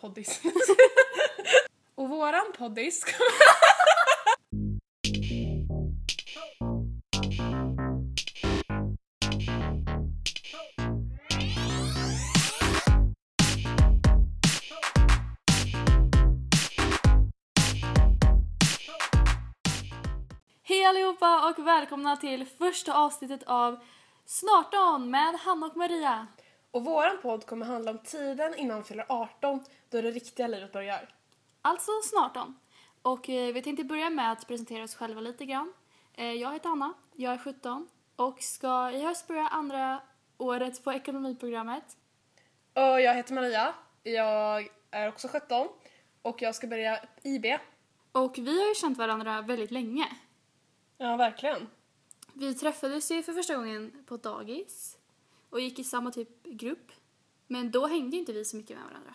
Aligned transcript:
poddis. 0.00 0.40
och 1.94 2.08
våran 2.08 2.52
poddis 2.58 3.04
Hej 20.62 20.84
allihopa 20.84 21.48
och 21.48 21.66
välkomna 21.66 22.16
till 22.16 22.46
första 22.46 22.94
avsnittet 22.94 23.42
av 23.46 23.78
Snarton 24.26 25.10
med 25.10 25.34
Hanna 25.34 25.66
och 25.66 25.76
Maria. 25.76 26.26
Och 26.70 26.84
våran 26.84 27.18
podd 27.22 27.46
kommer 27.46 27.66
handla 27.66 27.90
om 27.90 27.98
tiden 27.98 28.54
innan 28.54 28.76
man 28.76 28.84
fyller 28.84 29.06
18 29.08 29.64
då 29.90 30.00
det 30.00 30.10
riktiga 30.10 30.46
livet 30.46 30.72
börjar. 30.72 31.08
Alltså 31.62 31.90
Snarton. 32.04 32.58
Och 33.02 33.28
eh, 33.28 33.52
vi 33.54 33.62
tänkte 33.62 33.84
börja 33.84 34.10
med 34.10 34.32
att 34.32 34.46
presentera 34.46 34.84
oss 34.84 34.94
själva 34.94 35.20
lite 35.20 35.46
grann. 35.46 35.72
Eh, 36.14 36.32
jag 36.32 36.52
heter 36.52 36.68
Hanna, 36.68 36.94
jag 37.14 37.32
är 37.32 37.38
17 37.38 37.88
och 38.16 38.42
ska 38.42 38.90
i 38.90 39.00
höst 39.00 39.28
börja 39.28 39.48
andra 39.48 40.00
året 40.38 40.84
på 40.84 40.92
ekonomiprogrammet. 40.92 41.96
Och 42.74 43.00
jag 43.00 43.14
heter 43.14 43.34
Maria, 43.34 43.74
jag 44.02 44.68
är 44.90 45.08
också 45.08 45.28
17 45.28 45.68
och 46.22 46.42
jag 46.42 46.54
ska 46.54 46.66
börja 46.66 47.00
IB. 47.22 47.46
Och 48.12 48.38
vi 48.38 48.60
har 48.60 48.68
ju 48.68 48.74
känt 48.74 48.98
varandra 48.98 49.42
väldigt 49.42 49.70
länge. 49.70 50.06
Ja, 50.98 51.16
verkligen. 51.16 51.68
Vi 52.32 52.54
träffades 52.54 53.10
ju 53.10 53.22
för 53.22 53.32
första 53.32 53.54
gången 53.54 54.04
på 54.06 54.16
dagis 54.16 54.97
och 55.50 55.60
gick 55.60 55.78
i 55.78 55.84
samma 55.84 56.10
typ 56.10 56.44
grupp. 56.44 56.92
Men 57.46 57.70
då 57.70 57.86
hängde 57.86 58.16
inte 58.16 58.32
vi 58.32 58.44
så 58.44 58.56
mycket 58.56 58.76
med 58.76 58.86
varandra. 58.86 59.14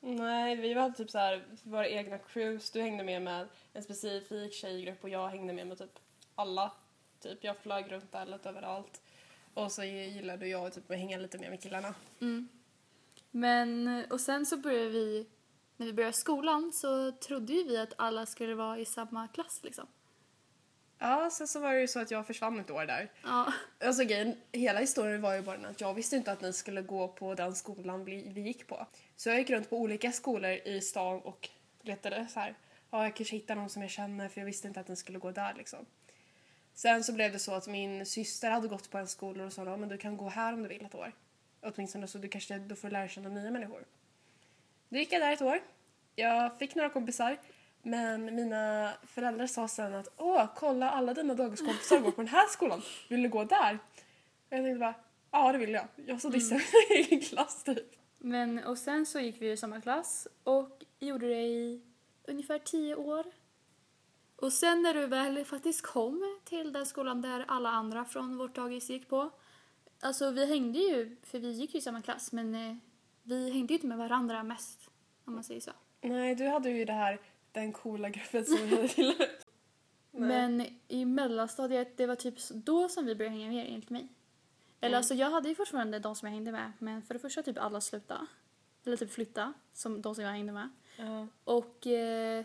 Nej, 0.00 0.56
vi 0.56 0.74
hade 0.74 0.94
typ 0.94 1.10
så 1.10 1.18
här 1.18 1.44
våra 1.62 1.88
egna 1.88 2.18
crews. 2.18 2.70
Du 2.70 2.82
hängde 2.82 3.04
med 3.04 3.22
med 3.22 3.48
en 3.72 3.82
specifik 3.82 4.52
tjejgrupp 4.52 5.04
och 5.04 5.08
jag 5.08 5.28
hängde 5.28 5.52
med 5.52 5.66
med 5.66 5.78
typ 5.78 5.98
alla. 6.34 6.72
Typ 7.20 7.44
jag 7.44 7.58
flög 7.58 7.92
runt 7.92 8.12
där 8.12 8.26
lite 8.26 8.48
överallt. 8.48 9.02
Och 9.54 9.72
så 9.72 9.84
gillade 9.84 10.48
jag 10.48 10.72
typ 10.72 10.90
att 10.90 10.96
hänga 10.96 11.18
lite 11.18 11.38
mer 11.38 11.50
med 11.50 11.62
killarna. 11.62 11.94
Mm. 12.20 12.48
Men, 13.30 14.04
och 14.10 14.20
sen 14.20 14.46
så 14.46 14.56
började 14.56 14.88
vi, 14.88 15.26
när 15.76 15.86
vi 15.86 15.92
började 15.92 16.16
skolan 16.16 16.72
så 16.72 17.12
trodde 17.12 17.52
ju 17.52 17.64
vi 17.64 17.76
att 17.76 17.92
alla 17.98 18.26
skulle 18.26 18.54
vara 18.54 18.78
i 18.78 18.84
samma 18.84 19.28
klass 19.28 19.60
liksom. 19.62 19.86
Ja, 21.04 21.30
sen 21.30 21.48
så 21.48 21.60
var 21.60 21.74
det 21.74 21.80
ju 21.80 21.88
så 21.88 22.00
att 22.00 22.10
jag 22.10 22.26
försvann 22.26 22.60
ett 22.60 22.70
år 22.70 22.86
där. 22.86 23.10
Ja. 23.22 23.52
Alltså 23.80 24.04
grejen, 24.04 24.36
hela 24.52 24.80
historien 24.80 25.22
var 25.22 25.34
ju 25.34 25.42
bara 25.42 25.56
den 25.56 25.66
att 25.66 25.80
jag 25.80 25.94
visste 25.94 26.16
inte 26.16 26.32
att 26.32 26.40
ni 26.40 26.52
skulle 26.52 26.82
gå 26.82 27.08
på 27.08 27.34
den 27.34 27.54
skolan 27.54 28.04
vi, 28.04 28.28
vi 28.34 28.40
gick 28.40 28.66
på. 28.66 28.86
Så 29.16 29.28
jag 29.28 29.38
gick 29.38 29.50
runt 29.50 29.70
på 29.70 29.78
olika 29.78 30.12
skolor 30.12 30.50
i 30.50 30.80
stan 30.80 31.20
och 31.20 31.48
letade 31.82 32.26
så 32.30 32.40
här. 32.40 32.54
Ja, 32.90 33.02
jag 33.02 33.16
kanske 33.16 33.36
hittar 33.36 33.54
någon 33.54 33.70
som 33.70 33.82
jag 33.82 33.90
känner 33.90 34.28
för 34.28 34.40
jag 34.40 34.46
visste 34.46 34.68
inte 34.68 34.80
att 34.80 34.88
ni 34.88 34.96
skulle 34.96 35.18
gå 35.18 35.30
där 35.30 35.54
liksom. 35.54 35.86
Sen 36.74 37.04
så 37.04 37.12
blev 37.12 37.32
det 37.32 37.38
så 37.38 37.54
att 37.54 37.66
min 37.66 38.06
syster 38.06 38.50
hade 38.50 38.68
gått 38.68 38.90
på 38.90 38.98
en 38.98 39.08
skola 39.08 39.44
och 39.44 39.52
sa 39.52 39.64
ja, 39.64 39.76
men 39.76 39.88
du 39.88 39.98
kan 39.98 40.16
gå 40.16 40.28
här 40.28 40.52
om 40.52 40.62
du 40.62 40.68
vill 40.68 40.84
ett 40.84 40.94
år. 40.94 41.12
Åtminstone 41.60 42.08
så 42.08 42.18
du 42.18 42.28
kanske 42.28 42.58
då 42.58 42.76
får 42.76 42.90
lära 42.90 43.08
känna 43.08 43.28
nya 43.28 43.50
människor. 43.50 43.84
Då 44.88 44.98
gick 44.98 45.12
jag 45.12 45.20
där 45.22 45.32
ett 45.32 45.42
år. 45.42 45.60
Jag 46.14 46.58
fick 46.58 46.74
några 46.74 46.90
kompisar. 46.90 47.38
Men 47.86 48.34
mina 48.34 48.92
föräldrar 49.06 49.46
sa 49.46 49.68
sen 49.68 49.94
att 49.94 50.08
åh, 50.16 50.46
kolla 50.56 50.90
alla 50.90 51.14
dina 51.14 51.34
dagiskompisar 51.34 51.98
går 51.98 52.10
på 52.10 52.20
den 52.22 52.28
här 52.28 52.46
skolan. 52.46 52.82
Vill 53.08 53.22
du 53.22 53.28
gå 53.28 53.44
där? 53.44 53.78
Och 54.48 54.56
jag 54.56 54.64
tänkte 54.64 54.78
bara, 54.78 54.94
ja 55.30 55.52
det 55.52 55.58
vill 55.58 55.72
jag. 55.72 55.86
Jag 56.06 56.20
så 56.20 56.28
dissade 56.28 56.60
min 56.90 56.98
egen 56.98 57.20
klass 57.20 57.64
typ. 57.64 57.96
Men, 58.18 58.64
och 58.64 58.78
sen 58.78 59.06
så 59.06 59.20
gick 59.20 59.42
vi 59.42 59.50
i 59.50 59.56
samma 59.56 59.80
klass 59.80 60.28
och 60.44 60.84
gjorde 60.98 61.28
det 61.28 61.42
i 61.42 61.82
ungefär 62.24 62.58
tio 62.58 62.94
år. 62.94 63.24
Och 64.36 64.52
sen 64.52 64.82
när 64.82 64.94
du 64.94 65.06
väl 65.06 65.44
faktiskt 65.44 65.82
kom 65.82 66.40
till 66.44 66.72
den 66.72 66.86
skolan 66.86 67.22
där 67.22 67.44
alla 67.48 67.68
andra 67.68 68.04
från 68.04 68.38
vårt 68.38 68.54
dagis 68.54 68.90
gick 68.90 69.08
på. 69.08 69.30
Alltså 70.00 70.30
vi 70.30 70.46
hängde 70.46 70.78
ju, 70.78 71.16
för 71.22 71.38
vi 71.38 71.50
gick 71.50 71.74
ju 71.74 71.78
i 71.78 71.82
samma 71.82 72.02
klass, 72.02 72.32
men 72.32 72.54
eh, 72.54 72.76
vi 73.22 73.50
hängde 73.50 73.72
ju 73.72 73.76
inte 73.76 73.86
med 73.86 73.98
varandra 73.98 74.42
mest. 74.42 74.90
Om 75.24 75.34
man 75.34 75.44
säger 75.44 75.60
så. 75.60 75.70
Nej, 76.00 76.34
du 76.34 76.46
hade 76.48 76.70
ju 76.70 76.84
det 76.84 76.92
här, 76.92 77.20
den 77.54 77.72
coola 77.72 78.08
gruppen 78.08 78.44
som 78.44 78.56
gillade. 78.68 78.88
Nej. 80.10 80.28
Men 80.28 80.66
i 80.88 81.04
mellanstadiet, 81.04 81.96
det 81.96 82.06
var 82.06 82.14
typ 82.16 82.34
då 82.50 82.88
som 82.88 83.06
vi 83.06 83.14
började 83.14 83.36
hänga 83.36 83.48
mer 83.48 83.64
enligt 83.66 83.90
mig. 83.90 84.08
Eller 84.80 84.88
Mm. 84.88 84.98
alltså 84.98 85.14
jag 85.14 85.30
hade 85.30 85.48
ju 85.48 85.54
fortfarande 85.54 85.98
de 85.98 86.14
som 86.16 86.26
jag 86.26 86.32
hängde 86.32 86.52
med, 86.52 86.72
men 86.78 87.02
för 87.02 87.14
det 87.14 87.20
första 87.20 87.42
typ 87.42 87.58
alla 87.58 87.80
slutade. 87.80 88.26
Eller 88.86 88.96
typ 88.96 89.10
flytta, 89.12 89.52
som 89.72 90.02
de 90.02 90.14
som 90.14 90.24
jag 90.24 90.30
hängde 90.30 90.52
med. 90.52 90.68
Ja. 90.98 91.26
Och 91.44 91.86
eh, 91.86 92.44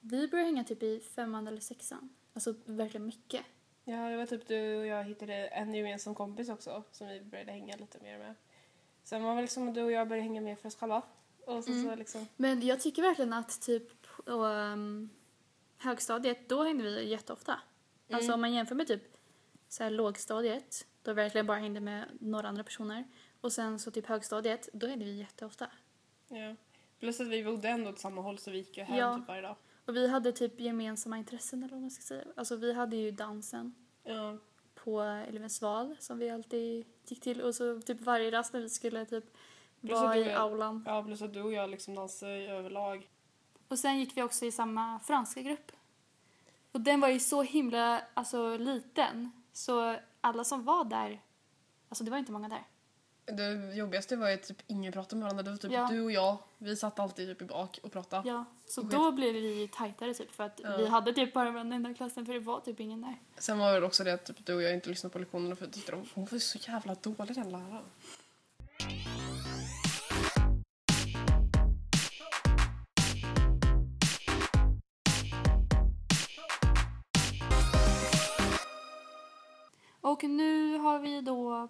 vi 0.00 0.28
började 0.28 0.46
hänga 0.50 0.64
typ 0.64 0.82
i 0.82 1.00
femman 1.00 1.46
eller 1.48 1.60
sexan. 1.60 2.08
Alltså 2.34 2.54
verkligen 2.64 3.06
mycket. 3.06 3.42
Ja, 3.84 4.08
det 4.08 4.16
var 4.16 4.26
typ 4.26 4.46
du 4.48 4.76
och 4.76 4.86
jag 4.86 5.04
hittade 5.04 5.34
en 5.34 5.74
gemensam 5.74 6.14
kompis 6.14 6.48
också 6.48 6.82
som 6.92 7.08
vi 7.08 7.20
började 7.20 7.52
hänga 7.52 7.76
lite 7.76 7.98
mer 8.02 8.18
med. 8.18 8.34
Sen 9.04 9.22
var 9.22 9.34
det 9.36 9.40
liksom 9.42 9.74
du 9.74 9.82
och 9.82 9.92
jag 9.92 10.08
började 10.08 10.22
hänga 10.28 10.40
mer 10.40 10.56
för 10.56 10.68
oss 10.68 10.76
själva. 10.76 11.02
Och 11.46 11.64
så 11.64 11.70
Mm. 11.72 11.98
liksom, 11.98 12.26
Men 12.36 12.66
jag 12.66 12.80
tycker 12.80 13.02
verkligen 13.02 13.32
att 13.32 13.60
typ 13.62 14.01
på 14.24 14.32
um, 14.32 15.10
högstadiet, 15.78 16.48
då 16.48 16.62
hängde 16.62 16.84
vi 16.84 17.08
jätteofta. 17.08 17.60
Alltså 18.10 18.24
Mm. 18.28 18.34
om 18.34 18.40
man 18.40 18.52
jämför 18.52 18.74
med 18.74 18.86
typ 18.86 19.02
så 19.68 19.82
här 19.82 19.90
lågstadiet, 19.90 20.86
då 21.02 21.10
jag 21.10 21.14
verkligen 21.14 21.46
bara 21.46 21.58
hängde 21.58 21.80
med 21.80 22.04
några 22.20 22.48
andra 22.48 22.64
personer. 22.64 23.04
Och 23.40 23.52
sen 23.52 23.78
så 23.78 23.90
typ 23.90 24.06
högstadiet, 24.06 24.68
då 24.72 24.86
hängde 24.86 25.04
vi 25.04 25.12
jätteofta. 25.18 25.70
ja. 26.28 26.56
Plus 27.00 27.20
att 27.20 27.26
vi 27.28 27.44
bodde 27.44 27.68
ändå 27.68 27.90
åt 27.90 27.98
samma 27.98 28.22
håll 28.22 28.38
så 28.38 28.50
vi 28.50 28.58
gick 28.58 28.76
ju 28.76 28.82
hem 28.82 28.96
Ja. 28.98 29.16
typ 29.18 29.28
varje 29.28 29.42
dag. 29.42 29.56
Och 29.86 29.96
vi 29.96 30.08
hade 30.08 30.32
typ 30.32 30.60
gemensamma 30.60 31.18
intressen 31.18 31.62
eller 31.62 31.72
vad 31.72 31.80
man 31.80 31.90
ska 31.90 32.02
säga. 32.02 32.24
Alltså 32.36 32.56
vi 32.56 32.72
hade 32.72 32.96
ju 32.96 33.10
dansen 33.10 33.74
Ja. 34.04 34.38
på 34.74 35.00
Elvensval 35.00 35.96
som 36.00 36.18
vi 36.18 36.30
alltid 36.30 36.86
gick 37.06 37.20
till 37.20 37.40
och 37.42 37.54
så 37.54 37.80
typ 37.80 38.00
varje 38.00 38.30
rast 38.30 38.52
när 38.52 38.60
vi 38.60 38.68
skulle 38.68 39.04
typ 39.06 39.24
vara 39.80 40.16
i 40.16 40.32
aulan. 40.32 40.84
ja, 40.86 41.02
plus 41.04 41.22
att 41.22 41.34
du 41.34 41.42
och 41.42 41.52
jag 41.52 41.70
liksom 41.70 41.94
dansade 41.94 42.32
överlag. 42.32 43.08
Och 43.72 43.78
sen 43.78 43.98
gick 43.98 44.16
vi 44.16 44.22
också 44.22 44.44
i 44.44 44.52
samma 44.52 45.00
franska 45.00 45.42
grupp. 45.42 45.72
Och 46.72 46.80
den 46.80 47.00
var 47.00 47.08
ju 47.08 47.20
så 47.20 47.42
himla 47.42 48.02
alltså, 48.14 48.56
liten 48.56 49.30
så 49.52 49.96
alla 50.20 50.44
som 50.44 50.64
var 50.64 50.84
där, 50.84 51.20
alltså 51.88 52.04
det 52.04 52.10
var 52.10 52.18
inte 52.18 52.32
många 52.32 52.48
där. 52.48 52.62
Det 53.24 53.74
jobbigaste 53.74 54.16
var 54.16 54.30
ju 54.30 54.36
typ 54.36 54.62
ingen 54.66 54.92
pratade 54.92 55.16
med 55.16 55.22
varandra. 55.22 55.42
Det 55.42 55.50
var 55.50 55.56
typ 55.56 55.72
Ja. 55.72 55.88
du 55.90 56.00
och 56.00 56.12
jag. 56.12 56.38
Vi 56.58 56.76
satt 56.76 56.98
alltid 56.98 57.28
typ 57.28 57.42
i 57.42 57.44
bak 57.44 57.78
och 57.82 57.92
pratade. 57.92 58.28
Ja, 58.28 58.44
så 58.66 58.80
Och 58.80 58.86
då 58.86 59.12
blev 59.12 59.32
vi 59.34 59.68
tajtare 59.72 60.14
typ 60.14 60.32
för 60.32 60.44
att 60.44 60.60
Ja. 60.64 60.76
vi 60.76 60.86
hade 60.86 61.12
typ 61.12 61.32
bara 61.34 61.50
varandra 61.50 61.76
i 61.76 61.80
den 61.80 61.94
klassen 61.94 62.26
för 62.26 62.32
det 62.32 62.40
var 62.40 62.60
typ 62.60 62.80
ingen 62.80 63.00
där. 63.00 63.16
Sen 63.38 63.58
var 63.58 63.80
det 63.80 63.86
också 63.86 64.04
det 64.04 64.14
att 64.14 64.24
typ, 64.24 64.46
du 64.46 64.54
och 64.54 64.62
jag 64.62 64.74
inte 64.74 64.88
lyssnade 64.88 65.12
på 65.12 65.18
lektionerna 65.18 65.56
för 65.56 65.66
de, 65.92 66.06
hon 66.14 66.28
var 66.30 66.38
så 66.38 66.58
jävla 66.58 66.94
dålig 66.94 67.34
den 67.34 67.50
läraren. 67.50 67.84
Och 80.12 80.24
nu 80.24 80.78
har 80.78 80.98
vi 80.98 81.20
då 81.20 81.68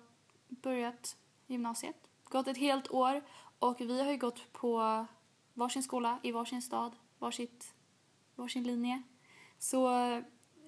börjat 0.48 1.16
gymnasiet, 1.46 1.96
gått 2.24 2.46
ett 2.46 2.56
helt 2.56 2.90
år 2.90 3.22
och 3.58 3.80
vi 3.80 4.02
har 4.02 4.10
ju 4.10 4.16
gått 4.16 4.52
på 4.52 5.06
varsin 5.54 5.82
skola 5.82 6.18
i 6.22 6.32
varsin 6.32 6.62
stad, 6.62 6.96
varsitt, 7.18 7.74
varsin 8.36 8.62
linje. 8.62 9.02
Så 9.58 9.88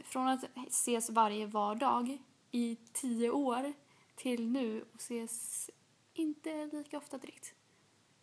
från 0.04 0.28
att 0.28 0.44
ses 0.68 1.10
varje 1.10 1.46
vardag 1.46 2.18
i 2.50 2.76
tio 2.92 3.30
år 3.30 3.72
till 4.14 4.48
nu 4.48 4.84
och 4.92 5.00
ses 5.00 5.70
inte 6.12 6.66
lika 6.66 6.98
ofta 6.98 7.18
direkt. 7.18 7.54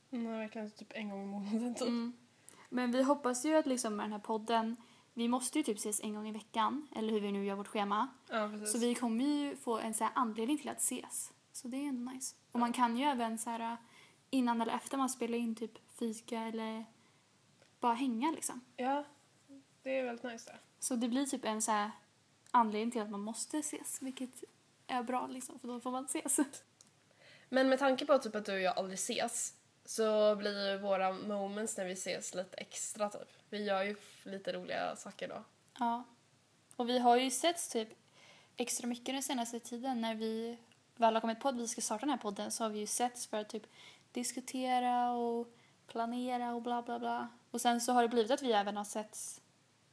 Nej, 0.09 0.37
verkligen 0.37 0.71
typ 0.71 0.91
en 0.95 1.09
gång 1.09 1.23
i 1.23 1.25
månaden 1.25 1.75
typ. 1.75 1.87
Mm. 1.87 2.13
Men 2.69 2.91
vi 2.91 3.03
hoppas 3.03 3.45
ju 3.45 3.55
att 3.55 3.65
liksom 3.65 3.95
med 3.95 4.03
den 4.03 4.11
här 4.11 4.19
podden, 4.19 4.75
vi 5.21 5.27
måste 5.27 5.57
ju 5.57 5.63
typ 5.63 5.77
ses 5.77 6.01
en 6.01 6.13
gång 6.13 6.27
i 6.27 6.31
veckan, 6.31 6.87
eller 6.95 7.13
hur 7.13 7.19
vi 7.19 7.31
nu 7.31 7.45
gör 7.45 7.55
vårt 7.55 7.67
schema. 7.67 8.07
Ja. 8.29 8.65
Så 8.65 8.77
vi 8.77 8.95
kommer 8.95 9.25
ju 9.25 9.55
få 9.55 9.77
en 9.77 9.93
så 9.93 10.03
här 10.03 10.13
anledning 10.15 10.57
till 10.57 10.69
att 10.69 10.77
ses. 10.77 11.33
Så 11.51 11.67
det 11.67 11.77
är 11.77 11.87
ändå 11.87 12.11
nice. 12.11 12.35
Och 12.51 12.59
man 12.59 12.73
kan 12.73 12.97
ju 12.97 13.05
även 13.05 13.37
så 13.37 13.49
här 13.49 13.77
innan 14.29 14.61
eller 14.61 14.73
efter 14.73 14.97
man 14.97 15.09
spelar 15.09 15.37
in 15.37 15.55
typ 15.55 15.71
fika 15.99 16.39
eller 16.39 16.85
bara 17.79 17.93
hänga 17.93 18.31
liksom. 18.31 18.61
Ja, 18.75 19.03
det 19.83 19.99
är 19.99 20.03
väldigt 20.03 20.25
nice 20.25 20.51
det. 20.51 20.59
Så 20.79 20.95
det 20.95 21.07
blir 21.07 21.25
typ 21.25 21.45
en 21.45 21.61
så 21.61 21.71
här 21.71 21.91
anledning 22.51 22.91
till 22.91 23.01
att 23.01 23.09
man 23.09 23.21
måste 23.21 23.57
ses, 23.57 24.01
vilket 24.01 24.43
är 24.87 25.03
bra 25.03 25.27
liksom 25.27 25.59
för 25.59 25.67
då 25.67 25.79
får 25.79 25.91
man 25.91 26.05
ses. 26.05 26.39
Men 27.49 27.69
med 27.69 27.79
tanke 27.79 28.05
på 28.05 28.17
typ 28.17 28.35
att 28.35 28.45
du 28.45 28.53
och 28.53 28.61
jag 28.61 28.77
aldrig 28.77 28.93
ses 28.93 29.53
så 29.91 30.35
blir 30.35 30.71
ju 30.71 30.77
våra 30.77 31.11
moments 31.13 31.77
när 31.77 31.85
vi 31.85 31.91
ses 31.93 32.33
lite 32.33 32.57
extra 32.57 33.09
typ. 33.09 33.27
Vi 33.49 33.63
gör 33.63 33.83
ju 33.83 33.95
lite 34.23 34.53
roliga 34.53 34.95
saker 34.95 35.27
då. 35.27 35.43
Ja. 35.79 36.03
Och 36.75 36.89
vi 36.89 36.99
har 36.99 37.17
ju 37.17 37.31
setts 37.31 37.69
typ 37.69 37.89
extra 38.57 38.87
mycket 38.87 39.15
den 39.15 39.23
senaste 39.23 39.59
tiden 39.59 40.01
när 40.01 40.15
vi 40.15 40.57
väl 40.95 41.13
har 41.13 41.21
kommit 41.21 41.39
på 41.39 41.49
att 41.49 41.55
vi 41.55 41.67
ska 41.67 41.81
starta 41.81 41.99
den 41.99 42.09
här 42.09 42.17
podden 42.17 42.51
så 42.51 42.63
har 42.63 42.69
vi 42.69 42.79
ju 42.79 42.87
setts 42.87 43.27
för 43.27 43.37
att 43.37 43.49
typ 43.49 43.63
diskutera 44.11 45.11
och 45.11 45.47
planera 45.87 46.53
och 46.53 46.61
bla 46.61 46.81
bla 46.81 46.99
bla. 46.99 47.29
Och 47.51 47.61
sen 47.61 47.81
så 47.81 47.93
har 47.93 48.01
det 48.01 48.07
blivit 48.09 48.31
att 48.31 48.41
vi 48.41 48.51
även 48.53 48.77
har 48.77 48.83
setts 48.83 49.41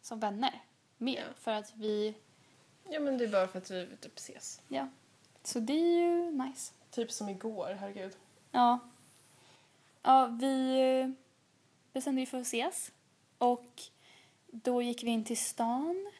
som 0.02 0.20
vänner 0.20 0.62
mer 0.96 1.20
Ja. 1.28 1.34
för 1.40 1.50
att 1.52 1.72
vi, 1.76 2.14
Ja 2.88 3.00
men 3.00 3.18
det 3.18 3.24
är 3.24 3.28
bara 3.28 3.48
för 3.48 3.58
att 3.58 3.70
vi 3.70 3.96
typ 4.00 4.18
ses. 4.18 4.60
ja. 4.68 4.88
Så 5.42 5.60
det 5.60 5.72
är 5.72 5.98
ju 6.00 6.30
nice. 6.30 6.72
Typ 6.90 7.12
som 7.12 7.28
igår, 7.28 7.76
herregud. 7.80 8.16
Ja. 8.50 8.78
Ja, 10.02 10.26
vi 10.40 10.80
eh, 11.00 11.08
bestämde 11.92 12.20
ju 12.20 12.26
för 12.26 12.38
att 12.38 12.46
ses. 12.46 12.92
Och 13.38 13.82
då 14.46 14.82
gick 14.82 15.02
vi 15.02 15.10
in 15.10 15.24
till 15.24 15.36
stan. 15.36 16.10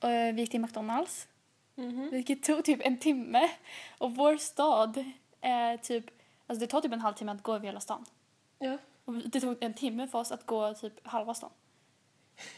Eh, 0.00 0.08
Vi 0.34 0.40
gick 0.40 0.50
till 0.50 0.60
McDonalds. 0.60 1.28
Mhm. 1.74 2.10
Vilket 2.10 2.42
tog 2.42 2.64
typ 2.64 2.80
en 2.84 2.98
timme. 2.98 3.50
Och 3.98 4.14
vår 4.16 4.36
stad 4.36 5.04
är 5.40 5.76
typ... 5.76 6.04
Alltså 6.46 6.60
det 6.60 6.66
tar 6.70 6.80
typ 6.80 6.92
en 6.92 7.00
halvtimme 7.00 7.32
att 7.32 7.42
gå 7.42 7.54
över 7.54 7.66
hela 7.66 7.80
stan. 7.80 8.04
Ja. 8.58 8.78
Och 9.04 9.14
det 9.14 9.40
tog 9.40 9.62
en 9.62 9.74
timme 9.74 10.08
för 10.08 10.18
oss 10.18 10.32
att 10.32 10.46
gå 10.46 10.74
typ 10.74 11.06
halva 11.08 11.34
stan. 11.34 11.50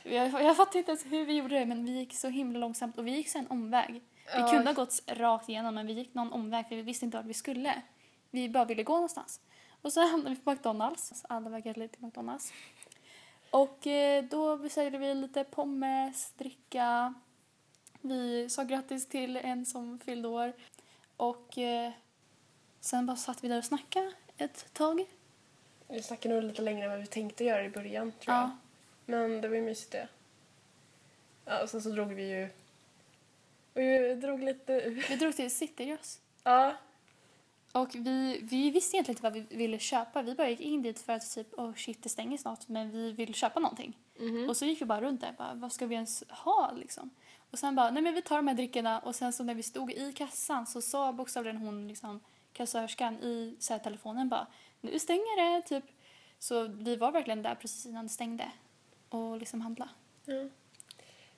Jag, 0.05 0.43
jag 0.43 0.57
fattar 0.57 0.79
inte 0.79 0.91
ens 0.91 1.05
hur 1.07 1.25
vi 1.27 1.33
gjorde 1.37 1.59
det 1.59 1.67
men 1.67 1.85
vi 1.85 1.93
gick 1.99 2.15
så 2.15 2.29
himla 2.29 2.59
långsamt 2.59 2.99
och 2.99 3.07
vi 3.07 3.11
gick 3.11 3.29
så 3.29 3.39
en 3.39 3.47
omväg. 3.47 3.93
Vi 3.93 4.01
Ja. 4.41 4.49
kunde 4.51 4.67
ha 4.67 4.73
gått 4.73 5.03
rakt 5.07 5.49
igenom 5.49 5.75
men 5.75 5.87
vi 5.87 5.93
gick 5.93 6.15
någon 6.15 6.33
omväg 6.33 6.69
för 6.69 6.77
vi 6.77 6.83
visste 6.83 7.05
inte 7.05 7.17
vart 7.17 7.27
vi 7.27 7.35
skulle. 7.35 7.83
Vi 8.31 8.49
bara 8.49 8.65
ville 8.65 8.83
gå 8.83 8.93
någonstans. 8.93 9.41
Och 9.85 9.93
så 9.93 10.01
hamnade 10.01 10.35
vi 10.35 10.41
på 10.41 10.51
McDonalds. 10.51 11.25
Alla 11.29 11.51
vägar 11.51 11.75
ledde 11.75 11.93
till 11.93 12.05
McDonalds. 12.05 12.53
Och 13.51 13.87
eh, 13.87 14.25
då 14.25 14.57
beställde 14.57 14.99
vi 14.99 15.15
lite 15.15 15.45
pommes, 15.45 16.33
dricka. 16.37 17.15
Vi 18.01 18.49
sa 18.49 18.63
grattis 18.63 19.09
till 19.09 19.37
en 19.37 19.67
som 19.67 19.99
fyllde 19.99 20.29
år. 20.29 20.53
Och 21.17 21.59
eh, 21.59 21.93
sen 22.81 23.07
bara 23.07 23.17
satt 23.17 23.45
vi 23.45 23.49
där 23.49 23.59
och 23.59 23.65
snackade 23.65 24.13
ett 24.37 24.67
tag. 24.73 25.07
Vi 25.89 26.03
snackade 26.03 26.35
nog 26.35 26.45
lite 26.45 26.63
längre 26.63 26.85
än 26.85 26.91
vad 26.91 27.01
vi 27.01 27.07
tänkte 27.07 27.45
göra 27.45 27.65
i 27.65 27.71
början 27.71 28.13
tror 28.13 28.37
jag. 28.37 28.45
Ja. 28.45 28.57
Men 29.07 29.41
det 29.41 29.49
var 29.49 29.57
ju 29.57 29.63
mysigt 29.63 29.93
det. 29.93 30.09
Ja, 31.45 31.63
och 31.63 31.71
sen 31.71 31.83
så 31.83 31.89
drog 31.89 32.13
vi 32.13 32.31
ju... 32.31 32.49
Vi 33.75 34.15
drog 34.15 34.43
lite... 34.43 34.81
Vi 35.09 35.17
drog 35.17 35.37
till 35.37 35.51
Citygross. 35.51 36.21
Ja. 36.43 36.75
Och 37.75 37.95
vi, 37.95 38.41
vi 38.43 38.71
visste 38.71 38.97
egentligen 38.97 39.17
inte 39.17 39.23
vad 39.23 39.33
vi 39.33 39.57
ville 39.57 39.79
köpa. 39.79 40.23
Vi 40.23 40.35
bara 40.35 40.49
gick 40.51 40.61
in 40.61 40.83
dit 40.83 41.01
för 41.01 41.13
att 41.13 41.35
typ, 41.35 41.55
oh 41.59 41.75
shit 41.75 42.03
det 42.03 42.09
stänger 42.09 42.39
snart 42.39 42.69
men 42.69 42.91
vi 42.91 43.13
vill 43.13 43.35
köpa 43.35 43.61
någonting. 43.61 43.99
Mhm. 44.19 44.49
Och 44.49 44.57
så 44.57 44.65
gick 44.65 44.81
vi 44.81 44.85
bara 44.85 45.01
runt 45.01 45.21
där, 45.21 45.33
bara, 45.39 45.55
vad 45.55 45.73
ska 45.73 45.87
vi 45.87 45.95
ens 45.95 46.25
ha 46.29 46.73
liksom? 46.77 47.11
Och 47.51 47.59
sen 47.59 47.75
bara, 47.75 47.91
nej 47.91 48.03
men 48.03 48.15
vi 48.15 48.23
tar 48.23 48.37
de 48.37 48.49
här 48.49 48.55
dryckerna 48.55 48.99
och 48.99 49.15
sen 49.15 49.33
så 49.33 49.45
när 49.45 49.55
vi 49.55 49.63
stod 49.63 49.93
i 49.93 50.13
kassan 50.13 50.67
så 50.67 50.83
sa 50.83 51.13
bokstavligen 51.13 51.57
hon 51.57 51.89
liksom, 51.89 52.21
kassörskan 52.53 53.15
i 53.15 53.57
så 53.59 53.73
här, 53.73 53.81
telefonen 53.81 54.29
bara, 54.29 54.47
nu 54.81 54.99
stänger 54.99 55.55
det 55.55 55.63
typ. 55.63 55.85
Så 56.39 56.67
vi 56.67 56.97
var 56.97 57.13
verkligen 57.13 57.43
där 57.43 57.55
precis 57.55 57.87
innan 57.87 58.07
det 58.07 58.13
stängde 58.13 58.51
och 59.09 59.39
liksom 59.39 59.61
handla. 59.61 59.89
Ja. 60.25 60.49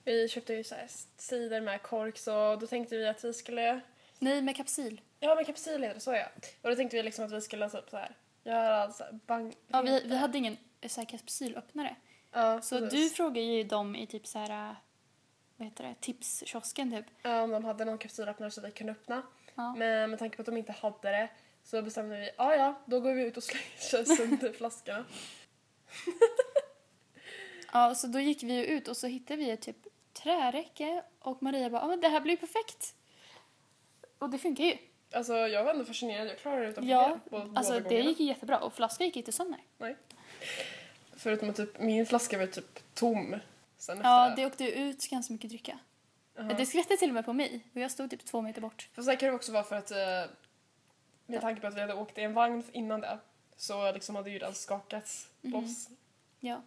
Vi 0.03 0.27
köpte 0.27 0.53
ju 0.53 0.63
så 0.63 0.75
här 0.75 0.87
cider 1.17 1.61
med 1.61 1.81
kork 1.81 2.17
så 2.17 2.55
då 2.55 2.67
tänkte 2.67 2.97
vi 2.97 3.07
att 3.07 3.23
vi 3.23 3.33
skulle... 3.33 3.81
Nej, 4.19 4.41
med 4.41 4.55
kapsyl. 4.55 5.01
Ja 5.19 5.35
men 5.35 5.45
kapsyl 5.45 5.81
heter 5.83 5.93
det, 5.93 5.99
så 5.99 6.13
ja. 6.13 6.25
Och 6.61 6.69
då 6.69 6.75
tänkte 6.75 6.97
vi 6.97 7.03
liksom 7.03 7.25
att 7.25 7.31
vi 7.31 7.41
skulle 7.41 7.69
typ 7.69 7.89
så 7.89 7.97
här 7.97 8.15
göra 8.43 8.91
så 8.91 9.03
här 9.03 9.19
bang... 9.25 9.55
Ja, 9.67 9.81
vi, 9.81 10.01
vi 10.05 10.17
hade 10.17 10.37
ingen 10.37 10.57
eh, 10.81 10.89
så 10.89 11.01
här, 11.01 11.07
kapsylöppnare. 11.07 11.95
Ja, 12.31 12.61
Så 12.61 12.79
precis. 12.79 13.09
du 13.11 13.15
frågade 13.15 13.41
ju 13.41 13.63
dem 13.63 13.95
i 13.95 14.07
typ 14.07 14.27
så 14.27 14.39
här, 14.39 14.75
vad 15.57 15.67
heter 15.67 15.83
det, 15.83 15.95
tipskiosken 15.99 16.91
typ. 16.91 17.05
Ja, 17.21 17.41
om 17.41 17.51
de 17.51 17.65
hade 17.65 17.85
någon 17.85 17.97
kapsylöppnare 17.97 18.51
så 18.51 18.61
vi 18.61 18.71
kunde 18.71 18.91
öppna. 18.91 19.21
Ja. 19.55 19.75
Men 19.77 20.09
med 20.09 20.19
tanke 20.19 20.35
på 20.35 20.41
att 20.41 20.45
de 20.45 20.57
inte 20.57 20.71
hade 20.71 21.11
det 21.11 21.29
så 21.63 21.81
bestämde 21.81 22.17
vi, 22.19 22.29
ja 22.37 22.55
ja, 22.55 22.81
då 22.85 22.99
går 22.99 23.13
vi 23.13 23.21
ut 23.23 23.37
och 23.37 23.43
slänger 23.43 24.05
sönder 24.15 24.51
flaskorna. 24.57 25.05
Ja, 27.73 27.95
så 27.95 28.07
då 28.07 28.19
gick 28.19 28.43
vi 28.43 28.67
ut 28.67 28.87
och 28.87 28.97
så 28.97 29.07
hittade 29.07 29.37
vi 29.43 29.49
ett 29.51 29.61
typ 29.61 29.77
träräcke 30.13 31.03
och 31.19 31.43
Maria 31.43 31.69
bara, 31.69 31.81
ja 31.81 31.87
men 31.87 32.01
det 32.01 32.07
här 32.07 32.21
blir 32.21 32.33
ju 32.33 32.37
perfekt. 32.37 32.95
Och 34.19 34.29
det 34.29 34.37
funkar 34.37 34.63
ju. 34.63 34.77
Alltså 35.11 35.33
jag 35.33 35.63
var 35.63 35.71
ändå 35.71 35.85
fascinerad, 35.85 36.27
jag 36.27 36.37
klarade 36.39 36.61
det 36.63 36.69
utan 36.69 36.87
Ja, 36.87 37.19
problem 37.29 37.57
alltså 37.57 37.73
båda 37.73 37.83
det 37.83 37.89
gångerna. 37.89 38.09
gick 38.09 38.19
jättebra 38.19 38.59
och 38.59 38.73
flaskan 38.73 39.05
gick 39.07 39.15
inte 39.17 39.31
sönder. 39.31 39.59
Förutom 41.15 41.49
att 41.49 41.55
typ, 41.55 41.79
min 41.79 42.05
flaska 42.05 42.37
var 42.37 42.45
typ 42.45 42.79
tom 42.93 43.35
sen 43.77 43.99
Ja, 44.03 44.29
efter 44.29 44.41
det 44.41 44.47
åkte 44.47 44.63
ut 44.79 45.09
ganska 45.09 45.33
mycket 45.33 45.49
dricka. 45.49 45.79
Jaha. 46.35 46.53
Det 46.53 46.65
skvätte 46.65 46.97
till 46.97 47.09
och 47.09 47.13
med 47.13 47.25
på 47.25 47.33
mig 47.33 47.61
och 47.73 47.81
jag 47.81 47.91
stod 47.91 48.09
typ 48.09 48.25
två 48.25 48.41
meter 48.41 48.61
bort. 48.61 48.89
Fast 48.93 49.07
det 49.07 49.15
kan 49.15 49.29
det 49.29 49.35
också 49.35 49.51
vara 49.51 49.63
för 49.63 49.75
att 49.75 49.91
eh, 49.91 49.97
med 51.25 51.41
tanke 51.41 51.61
på 51.61 51.67
att 51.67 51.75
vi 51.75 51.81
hade 51.81 51.93
åkt 51.93 52.17
i 52.17 52.21
en 52.21 52.33
vagn 52.33 52.63
innan 52.71 53.01
det 53.01 53.19
så 53.55 53.91
liksom 53.91 54.15
hade 54.15 54.29
ju 54.29 54.39
den 54.39 54.53
skakats 54.53 55.27
Mhm. 55.41 55.53
loss. 55.53 55.87
Ja. 56.39 56.61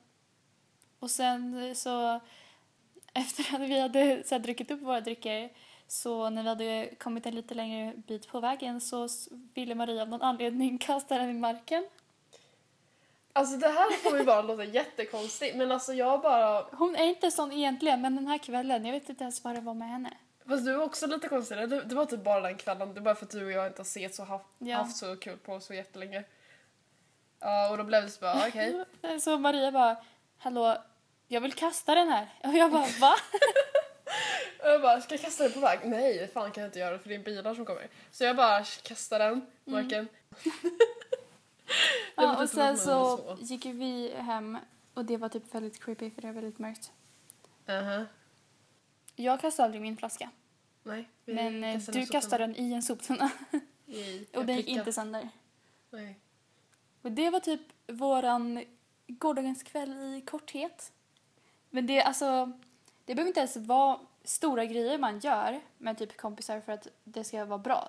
Och 0.99 1.11
sen 1.11 1.69
eh, 1.69 1.75
så 1.75 2.21
efter 3.15 3.55
att 3.55 3.61
vi 3.61 3.81
hade 3.81 4.23
så 4.27 4.39
druckit 4.39 4.71
upp 4.71 4.81
våra 4.83 5.01
drycker 5.01 5.51
så 5.91 6.31
när 6.31 6.43
vi 6.43 6.49
hade 6.49 6.95
kommit 6.99 7.27
en 7.27 7.35
lite 7.35 7.55
längre 7.55 7.93
bit 7.97 8.29
på 8.29 8.41
vägen 8.41 8.81
så 8.81 9.09
ville 9.55 9.75
Maria 9.75 10.03
av 10.03 10.09
någon 10.09 10.23
anledning 10.23 10.79
kasta 10.87 11.19
den 11.19 11.31
i 11.31 11.35
marken. 11.35 11.89
Alltså 13.33 13.57
det 13.57 13.69
här 13.69 13.91
får 13.91 14.19
ju 14.19 14.25
bara 14.25 14.43
låta 14.43 14.65
jättekonstigt 14.65 15.57
men 15.57 15.73
alltså 15.73 15.93
jag 15.93 16.21
bara... 16.21 16.63
Hon 16.73 16.97
är 16.97 17.05
inte 17.05 17.31
sån 17.31 17.53
egentligen 17.53 18.01
men 18.01 18.17
den 18.17 18.27
här 18.27 18.39
kvällen, 18.39 18.85
jag 18.85 18.93
vet 18.93 19.09
inte 19.09 19.25
ens 19.25 19.45
vad 19.45 19.55
det 19.55 19.61
var 19.61 19.75
med 19.75 19.89
henne. 19.89 20.17
Fast 20.49 20.65
du 20.65 20.73
var 20.77 20.85
också 20.85 21.07
lite 21.07 21.29
konstig. 21.29 21.59
Det, 21.59 21.85
det 21.85 21.95
var 21.95 22.07
typ 22.07 22.25
bara 22.25 22.41
den 22.41 22.57
kvällen. 22.57 22.95
Det 22.95 23.01
är 23.01 23.03
bara 23.03 23.15
för 23.15 23.25
att 23.25 23.31
du 23.31 23.45
och 23.45 23.53
jag 23.53 23.67
inte 23.67 23.81
har 23.81 23.85
sett 23.85 24.15
så 24.15 24.25
haft, 24.25 24.45
Ja. 24.59 24.77
haft 24.77 24.97
så 24.97 25.17
kul 25.17 25.37
på 25.37 25.61
så 25.61 25.75
jättelänge. 25.75 26.25
Ja 27.41 27.71
och 27.71 27.79
då 27.79 27.85
blev 27.85 28.03
det 28.03 28.11
så 28.11 28.21
bara 28.21 28.49
okej. 28.49 28.85
Så 29.21 29.39
Maria 29.39 29.73
bara, 29.73 29.97
hallå, 30.39 30.77
jag 31.29 31.41
vill 31.41 31.53
kasta 31.53 31.95
den 31.95 32.09
här. 32.09 32.29
Och 32.45 32.55
jag 32.55 32.73
bara, 32.73 32.87
va? 33.01 33.15
Jag 34.63 34.83
bara, 34.83 35.01
ska 35.01 35.15
jag 35.15 35.21
kasta 35.23 35.45
den 35.45 35.53
på 35.53 35.61
väg? 35.61 35.79
Nej, 35.85 36.19
det 36.19 36.29
fan 36.29 36.51
kan 36.53 36.63
jag 36.63 36.69
inte 36.69 36.79
göra 36.79 36.99
för 36.99 37.09
det 37.09 37.15
är 37.15 37.19
bilar 37.19 37.55
som 37.55 37.65
kommer. 37.65 37.89
Så 38.11 38.25
jag 38.25 38.37
bara 38.37 38.65
kastar 38.65 39.19
den 39.19 39.41
på 39.65 39.71
marken. 39.71 40.09
Det 40.45 40.51
var 42.17 42.25
Ja, 42.25 42.43
och 42.43 42.49
sen 42.49 42.79
så 42.79 43.21
man 43.27 43.39
gick 43.41 43.65
vi 43.67 44.15
hem 44.17 44.59
och 44.95 45.05
det 45.05 45.17
var 45.17 45.29
typ 45.29 45.55
väldigt 45.55 45.85
creepy 45.85 46.11
för 46.11 46.23
det 46.23 46.29
var 46.29 46.35
väldigt 46.35 46.59
mörkt. 46.59 46.93
Aha. 47.69 48.05
Jag 49.17 49.41
kastade 49.41 49.65
aldrig 49.65 49.83
min 49.83 49.97
flaska. 49.97 50.31
Nej. 50.83 51.09
Men 51.25 51.65
eh, 51.65 51.81
du 51.81 52.07
kastade 52.07 52.45
den 52.47 52.57
i 52.57 52.73
en 52.73 52.83
soptunna 52.83 53.31
i- 53.87 54.27
och 54.37 54.47
den 54.47 54.57
gick 54.57 54.69
inte 54.69 54.93
sönder. 54.93 55.29
Nej. 55.91 56.19
Och 57.03 57.13
det 57.13 57.31
var 57.31 57.41
typ 57.41 57.61
våran 57.87 58.65
gårdagens 59.07 59.63
kväll 59.63 59.91
i 59.93 60.23
korthet. 60.27 60.93
Men 61.71 61.87
det, 61.87 62.03
alltså, 62.03 62.53
det 63.05 63.15
behöver 63.15 63.29
inte 63.29 63.41
ens 63.41 63.57
vara 63.57 64.01
stora 64.31 64.65
grejer 64.65 64.99
man 64.99 65.19
gör 65.19 65.61
med 65.79 65.99
typ 65.99 66.17
kompisar 66.17 66.61
för 66.61 66.73
att 66.73 66.87
det 67.05 67.25
ska 67.25 67.45
vara 67.45 67.59
bra. 67.59 67.89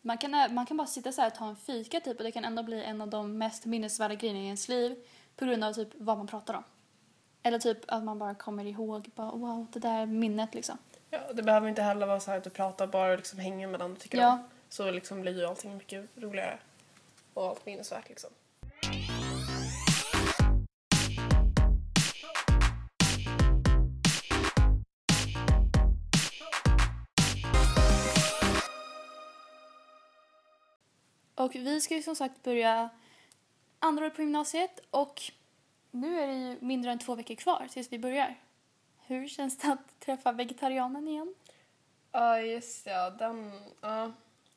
Man 0.00 0.18
kan, 0.18 0.54
man 0.54 0.66
kan 0.66 0.76
bara 0.76 0.86
sitta 0.86 1.12
så 1.12 1.20
här 1.20 1.28
och 1.28 1.34
ta 1.34 1.48
en 1.48 1.56
fika 1.56 2.00
typ 2.00 2.18
och 2.18 2.24
det 2.24 2.32
kan 2.32 2.44
ändå 2.44 2.62
bli 2.62 2.84
en 2.84 3.00
av 3.00 3.08
de 3.08 3.38
mest 3.38 3.64
minnesvärda 3.64 4.14
grejerna 4.14 4.40
i 4.40 4.44
ens 4.44 4.68
liv 4.68 4.96
på 5.36 5.44
grund 5.44 5.64
av 5.64 5.72
typ 5.72 5.88
vad 5.94 6.18
man 6.18 6.26
pratar 6.26 6.54
om. 6.54 6.64
Eller 7.42 7.58
typ 7.58 7.78
att 7.88 8.04
man 8.04 8.18
bara 8.18 8.34
kommer 8.34 8.64
ihåg 8.64 9.10
bara 9.14 9.30
wow, 9.30 9.66
det 9.72 9.78
där 9.78 10.06
minnet 10.06 10.54
liksom. 10.54 10.78
Ja, 11.10 11.18
det 11.32 11.42
behöver 11.42 11.68
inte 11.68 11.82
heller 11.82 12.06
vara 12.06 12.20
så 12.20 12.30
här 12.30 12.38
att 12.38 12.44
du 12.44 12.50
pratar 12.50 12.86
bara 12.86 13.10
och 13.12 13.16
liksom 13.16 13.38
hänger 13.38 13.66
med 13.66 13.80
den 13.80 13.94
du 13.94 14.00
tycker 14.00 14.18
Ja. 14.18 14.32
om. 14.32 14.44
Så 14.68 14.90
liksom 14.90 15.20
blir 15.20 15.38
ju 15.38 15.46
allting 15.46 15.76
mycket 15.76 16.06
roligare. 16.16 16.58
Och 17.34 17.46
allt 17.46 17.66
minnesvärt 17.66 18.08
liksom. 18.08 18.30
Och 31.42 31.54
vi 31.54 31.80
ska 31.80 31.94
ju 31.94 32.02
som 32.02 32.16
sagt 32.16 32.42
börja 32.42 32.90
andra 33.78 34.04
året 34.04 34.16
på 34.16 34.22
gymnasiet 34.22 34.80
och 34.90 35.22
nu 35.90 36.20
är 36.20 36.26
det 36.26 36.34
ju 36.34 36.58
mindre 36.60 36.92
än 36.92 36.98
två 36.98 37.14
veckor 37.14 37.34
kvar 37.34 37.68
tills 37.70 37.92
vi 37.92 37.98
börjar. 37.98 38.38
Hur 39.06 39.28
känns 39.28 39.58
det 39.58 39.72
att 39.72 40.00
träffa 40.00 40.32
vegetarianen 40.32 41.08
igen? 41.08 41.34
Ja, 42.12 42.38
just 42.38 42.86
ja. 42.86 43.10
Den... 43.10 43.52
Ja. 43.80 44.12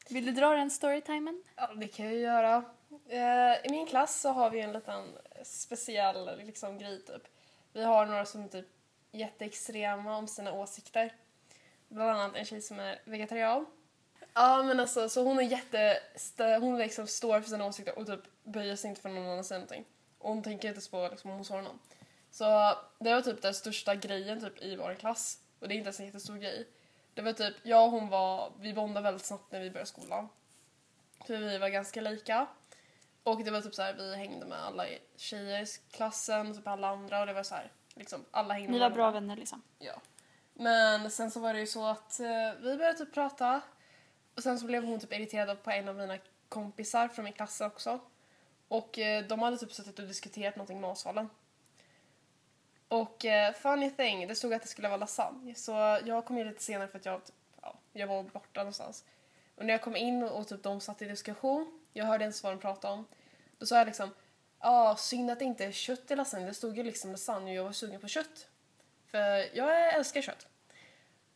Vill 0.10 0.26
du 0.26 0.32
dra 0.32 0.56
den 0.56 0.72
storytimen? 0.72 1.44
Ja, 1.56 1.74
det 1.76 1.88
kan 1.88 2.06
jag 2.06 2.16
göra. 2.16 2.64
Eh, 3.08 3.66
I 3.66 3.70
min 3.70 3.88
klass 3.88 4.22
så 4.22 4.30
har 4.30 4.50
vi 4.50 4.62
en 4.62 4.74
liten 4.74 5.18
speciell 5.44 6.38
liksom, 6.38 6.78
grej 6.78 7.06
typ. 7.06 7.28
Vi 7.74 7.84
har 7.84 8.06
några 8.06 8.26
som 8.26 8.44
är 8.44 8.48
typ 8.48 8.68
jätteextrema 9.12 10.18
om 10.18 10.28
sina 10.28 10.54
åsikter. 10.54 11.14
Bland 11.88 12.10
annat 12.10 12.36
en 12.36 12.46
tjej 12.46 12.62
som 12.62 12.80
är 12.80 13.02
vegetarian. 13.06 13.66
Ja 14.38 14.64
men 14.64 14.80
alltså 14.80 15.10
så 15.10 15.24
hon 15.24 15.40
är 15.40 15.44
jätte... 15.44 16.00
Hon 16.60 16.78
liksom 16.78 17.08
står 17.08 17.42
för 17.42 17.50
sina 17.50 17.66
åsikter 17.66 18.00
och 18.00 18.08
typ 18.08 18.20
böjer 18.44 18.76
sig 18.76 18.90
inte 18.90 19.02
för 19.02 19.10
någon 19.10 19.28
annan 19.28 19.44
säger 19.44 19.60
någonting. 19.60 19.86
Och 20.18 20.30
hon 20.30 20.44
tänker 20.44 20.68
inte 20.68 20.90
på 20.90 21.08
liksom, 21.12 21.30
om 21.30 21.36
hon 21.36 21.46
svarar 21.46 21.62
någon. 21.62 21.80
Så 22.32 22.74
det 23.00 23.14
var 23.14 23.22
typ 23.22 23.42
den 23.42 23.54
största 23.54 23.96
grejen 23.96 24.42
typ 24.42 24.62
i 24.62 24.76
vår 24.76 24.94
klass. 24.94 25.40
Och 25.60 25.68
det 25.68 25.74
är 25.74 25.78
inte 25.78 25.88
ens 25.88 26.00
en 26.00 26.06
jättestor 26.06 26.38
grej. 26.38 26.68
Det 27.14 27.22
var 27.22 27.34
typ, 27.34 27.56
jag 27.64 27.86
och 27.86 27.92
hon 27.92 28.10
var, 28.10 28.52
vi 28.60 28.74
bondade 28.74 29.04
väldigt 29.04 29.26
snabbt 29.26 29.52
när 29.52 29.60
vi 29.60 29.70
började 29.70 29.90
skolan. 29.90 30.30
För 31.28 31.38
vi 31.38 31.58
var 31.58 31.70
ganska 31.70 32.02
lika. 32.02 32.48
Och 33.24 33.44
det 33.44 33.52
var 33.52 33.62
typ 33.62 33.76
så 33.76 33.82
här, 33.82 33.94
vi 33.94 34.16
hängde 34.16 34.46
med 34.46 34.66
alla 34.66 34.86
tjejer 35.16 35.62
i 35.62 35.66
klassen 35.92 36.50
och 36.50 36.56
typ 36.56 36.68
alla 36.68 36.88
andra 36.88 37.20
och 37.20 37.26
det 37.26 37.34
var 37.34 37.44
så 37.44 37.56
här, 37.56 37.72
liksom 37.94 38.26
alla 38.32 38.54
hängde 38.54 38.72
Ni 38.72 38.80
med 38.80 38.90
var 38.90 38.96
bra 38.96 39.12
vänner 39.12 39.36
liksom. 39.36 39.62
Ja. 39.80 40.02
Men 40.54 41.12
sen 41.12 41.32
så 41.32 41.40
var 41.40 41.54
det 41.54 41.60
ju 41.60 41.68
så 41.68 41.86
att 41.86 42.20
eh, 42.20 42.54
vi 42.62 42.78
började 42.78 42.98
typ 42.98 43.14
prata 43.14 43.62
och 44.36 44.44
sen 44.44 44.60
så 44.60 44.66
blev 44.66 44.84
hon 44.84 45.00
typ 45.00 45.14
irriterad 45.14 45.64
på 45.64 45.72
en 45.72 45.88
av 45.88 45.96
mina 45.96 46.18
kompisar 46.50 47.08
från 47.08 47.26
min 47.26 47.34
klass 47.34 47.62
också. 47.62 48.00
Och 48.68 49.00
eh, 49.00 49.26
de 49.26 49.40
hade 49.40 49.58
typ 49.58 49.72
suttit 49.72 50.00
och 50.00 50.08
diskuterat 50.08 50.56
någonting 50.56 50.78
i 50.78 50.82
matsalen. 50.82 51.30
Och 52.88 53.26
eh, 53.26 53.54
funny 53.54 53.92
thing, 53.92 54.28
det 54.28 54.36
stod 54.36 54.54
att 54.54 54.62
det 54.62 54.68
skulle 54.68 54.88
vara 54.88 54.98
lasagne. 54.98 55.56
Så 55.56 55.72
jag 56.06 56.26
kom 56.26 56.38
in 56.38 56.48
lite 56.48 56.64
senare 56.64 56.88
för 56.88 57.00
att 57.00 57.06
jag, 57.06 57.26
typ, 57.26 57.36
ja, 57.62 57.76
jag 57.94 58.08
var 58.08 58.24
borta 58.24 58.60
någonstans. 58.60 59.06
Och 59.56 59.66
när 59.66 59.74
jag 59.74 59.82
kom 59.82 59.96
in 59.96 60.24
och, 60.24 60.40
och 60.40 60.48
typ 60.48 60.64
de 60.64 60.82
satt 60.82 61.02
i 61.02 61.06
diskussion, 61.06 61.80
jag 61.94 62.06
hörde 62.06 62.26
inte 62.26 62.40
vad 62.44 62.54
de 62.54 62.60
pratade 62.60 62.94
om. 62.94 63.06
Då 63.58 63.66
sa 63.66 63.78
jag 63.78 63.86
liksom, 63.86 64.10
ja 64.60 64.90
ah, 64.90 64.96
synd 64.96 65.32
att 65.32 65.40
det 65.40 65.46
inte 65.46 65.66
är 65.66 65.72
kött 65.72 66.12
i 66.12 66.16
lasagne. 66.16 66.46
Det 66.46 66.54
stod 66.54 66.78
ju 66.78 66.84
liksom 66.84 67.12
lasagne 67.12 67.52
och 67.52 67.58
jag 67.58 67.64
var 67.64 67.72
sugen 67.72 68.02
på 68.02 68.08
kött. 68.08 68.48
För 69.12 69.58
jag 69.58 69.94
älskar 69.94 70.22
kött. 70.22 70.48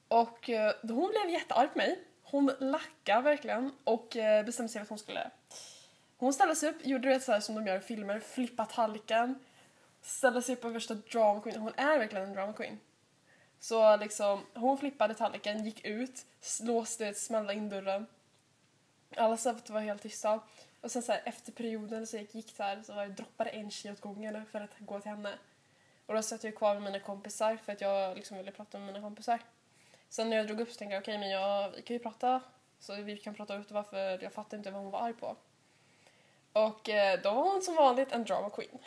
Och 0.08 0.50
eh, 0.50 0.74
hon 0.82 1.12
blev 1.12 1.29
jättearg 1.29 1.72
på 1.72 1.77
mig. 1.77 2.03
Hon 2.31 2.51
lackade 2.59 3.21
verkligen 3.21 3.71
och 3.83 4.17
eh, 4.17 4.45
bestämde 4.45 4.69
sig 4.69 4.79
för 4.79 4.83
att 4.83 4.89
hon 4.89 5.00
skulle... 5.00 5.31
Hon 6.17 6.33
ställde 6.33 6.55
sig 6.55 6.69
upp, 6.69 6.86
gjorde 6.86 7.09
det 7.09 7.19
så 7.19 7.31
här 7.31 7.39
som 7.39 7.55
de 7.55 7.67
gör 7.67 7.77
i 7.77 7.81
filmer, 7.81 8.19
flippa 8.19 8.65
tallriken. 8.65 9.39
Ställde 10.01 10.41
sig 10.41 10.55
upp 10.55 10.65
och 10.65 10.75
värsta 10.75 10.93
drama 10.93 11.41
queen. 11.41 11.62
Hon 11.62 11.74
är 11.77 11.98
verkligen 11.98 12.25
en 12.25 12.33
drama 12.33 12.53
queen. 12.53 12.79
Så 13.59 13.98
liksom, 13.98 14.45
hon 14.53 14.77
flippade 14.77 15.13
tallriken, 15.13 15.65
gick 15.65 15.86
ut, 15.86 16.25
låste, 16.62 17.13
smällde 17.13 17.53
in 17.53 17.69
dörren. 17.69 18.05
Alla 19.15 19.38
satt 19.38 19.69
var 19.69 19.81
helt 19.81 20.01
tysta. 20.01 20.39
Och 20.81 20.91
sen 20.91 21.01
så 21.01 21.12
här, 21.12 21.21
efter 21.25 21.51
perioden 21.51 22.07
så 22.07 22.17
gick, 22.17 22.36
gick 22.36 22.57
där 22.57 22.81
så 22.83 22.93
var 22.93 23.01
jag 23.01 23.12
droppade 23.12 23.50
en 23.50 23.71
tjej 23.71 23.91
åt 23.91 24.01
gången 24.01 24.45
för 24.45 24.62
att 24.62 24.79
gå 24.79 25.00
till 25.00 25.12
henne. 25.12 25.33
Och 26.05 26.13
då 26.15 26.21
satt 26.21 26.43
jag 26.43 26.55
kvar 26.55 26.74
med 26.74 26.83
mina 26.83 27.00
kompisar 27.00 27.57
för 27.57 27.71
att 27.71 27.81
jag 27.81 28.15
liksom 28.15 28.38
ville 28.38 28.51
prata 28.51 28.77
med 28.79 28.88
mina 28.88 29.01
kompisar. 29.01 29.39
Sen 30.09 30.29
när 30.29 30.37
jag 30.37 30.47
drog 30.47 30.61
upp 30.61 30.71
så 30.71 30.75
tänkte 30.75 30.93
jag 30.93 31.01
okej 31.01 31.17
men 31.17 31.29
jag, 31.29 31.69
vi 31.69 31.81
kan 31.81 31.95
ju 31.95 31.99
prata 31.99 32.41
så 32.79 32.95
vi 32.95 33.17
kan 33.17 33.35
prata 33.35 33.55
ut 33.55 33.71
varför 33.71 34.23
jag 34.23 34.33
fattar 34.33 34.57
inte 34.57 34.71
vad 34.71 34.81
hon 34.81 34.91
var 34.91 34.99
arg 34.99 35.13
på. 35.13 35.35
Och 36.53 36.89
eh, 36.89 37.21
då 37.21 37.33
var 37.33 37.43
hon 37.43 37.61
som 37.61 37.75
vanligt 37.75 38.11
en 38.11 38.23
drama 38.23 38.49
queen. 38.49 38.79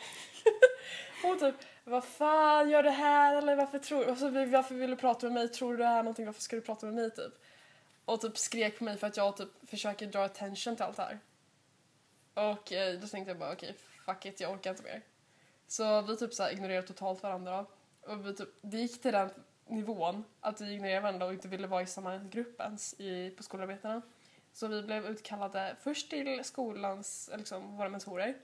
hon 1.23 1.39
typ 1.39 1.55
vad 1.83 2.03
fan 2.03 2.69
gör 2.69 2.83
du 2.83 2.89
här 2.89 3.35
eller 3.35 3.55
varför 3.55 3.79
tror 3.79 4.09
alltså, 4.09 4.29
varför 4.29 4.75
vill 4.75 4.89
du 4.89 4.95
prata 4.95 5.25
med 5.25 5.33
mig? 5.33 5.49
Tror 5.49 5.71
du 5.71 5.77
det 5.77 5.85
här 5.85 5.99
är 5.99 6.03
någonting? 6.03 6.25
Varför 6.25 6.41
ska 6.41 6.55
du 6.55 6.61
prata 6.61 6.85
med 6.85 6.95
mig 6.95 7.11
typ? 7.11 7.33
Och 8.05 8.21
typ 8.21 8.37
skrek 8.37 8.77
på 8.77 8.83
mig 8.83 8.97
för 8.97 9.07
att 9.07 9.17
jag 9.17 9.37
typ 9.37 9.69
försöker 9.69 10.07
dra 10.07 10.23
attention 10.23 10.75
till 10.75 10.85
allt 10.85 10.97
det 10.97 11.03
här. 11.03 11.19
Och 12.33 12.71
eh, 12.71 12.99
då 12.99 13.07
tänkte 13.07 13.31
jag 13.31 13.39
bara 13.39 13.51
okej 13.51 13.75
fuck 14.05 14.25
it 14.25 14.39
jag 14.39 14.51
orkar 14.51 14.71
inte 14.71 14.83
mer. 14.83 15.01
Så 15.67 16.01
vi 16.01 16.17
typ 16.17 16.33
så 16.33 16.43
här 16.43 16.51
ignorerade 16.51 16.87
totalt 16.87 17.23
varandra. 17.23 17.65
Och 18.01 18.27
vi 18.27 18.35
typ, 18.35 18.49
det 18.61 18.77
gick 18.77 19.01
till 19.01 19.11
den 19.11 19.29
nivån 19.67 20.23
att 20.41 20.61
vi 20.61 20.73
ignorerade 20.73 21.01
varandra 21.01 21.25
och 21.25 21.33
inte 21.33 21.47
ville 21.47 21.67
vara 21.67 21.81
i 21.81 21.85
samma 21.87 22.17
grupp 22.17 22.61
ens 22.61 22.93
i, 22.99 23.29
på 23.37 23.43
skolarbetena. 23.43 24.01
Så 24.53 24.67
vi 24.67 24.81
blev 24.83 25.05
utkallade 25.05 25.75
först 25.81 26.09
till 26.09 26.43
skolans, 26.43 27.29
liksom 27.37 27.77
våra 27.77 27.89
mentorer. 27.89 28.35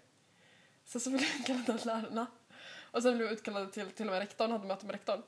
Sen 0.86 1.02
så 1.02 1.10
blev 1.10 1.22
vi 1.22 1.40
utkallade 1.40 1.74
av 1.74 1.86
lärarna. 1.86 2.28
Och 2.92 3.04
sen 3.04 3.18
blev 3.18 3.28
vi 3.28 3.34
utkallade 3.34 3.72
till, 3.72 3.92
till 3.92 4.06
och 4.08 4.12
med 4.12 4.20
rektorn, 4.20 4.52
hade 4.52 4.68
möte 4.68 4.86
med 4.86 4.94
rektorn. 4.94 5.22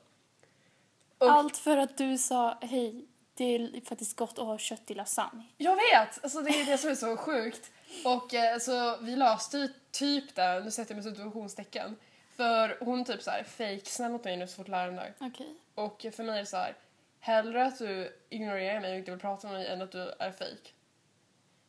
Och- 1.18 1.30
Allt 1.30 1.56
för 1.56 1.76
att 1.76 1.98
du 1.98 2.18
sa 2.18 2.58
hej, 2.60 3.06
det 3.34 3.44
är 3.44 3.80
faktiskt 3.88 4.16
gott 4.16 4.38
att 4.38 4.44
ha 4.46 4.58
kött 4.58 4.90
i 4.90 4.94
lasagne. 4.94 5.46
Jag 5.56 5.76
vet! 5.76 6.24
Alltså 6.24 6.40
det 6.40 6.50
är 6.50 6.66
det 6.66 6.78
som 6.78 6.90
är 6.90 6.94
så 6.94 7.16
sjukt. 7.16 7.70
Och 8.04 8.34
eh, 8.34 8.58
så 8.58 8.96
vi 8.96 9.16
löste 9.16 9.58
ju 9.58 9.68
typ 9.90 10.34
det, 10.34 10.60
nu 10.64 10.70
sätter 10.70 10.94
jag 10.94 11.04
med 11.04 11.14
situationstecken. 11.14 11.96
För 12.36 12.78
hon 12.84 13.04
typ 13.04 13.22
så 13.22 13.30
här 13.30 13.42
fake 13.44 13.84
snäll 13.84 14.12
mot 14.12 14.24
mig 14.24 14.36
nu 14.36 14.46
så 14.46 14.56
fort 14.56 14.68
läraren 14.68 14.96
där. 14.96 15.14
Okej. 15.20 15.54
Och 15.74 16.06
för 16.12 16.24
mig 16.24 16.34
är 16.36 16.40
det 16.40 16.46
så 16.46 16.56
här, 16.56 16.76
hellre 17.20 17.64
att 17.66 17.78
du 17.78 18.18
ignorerar 18.28 18.80
mig 18.80 18.92
och 18.92 18.98
inte 18.98 19.10
vill 19.10 19.20
prata 19.20 19.46
med 19.48 19.56
mig 19.56 19.66
än 19.66 19.82
att 19.82 19.92
du 19.92 20.00
är 20.18 20.32
fake. 20.32 20.70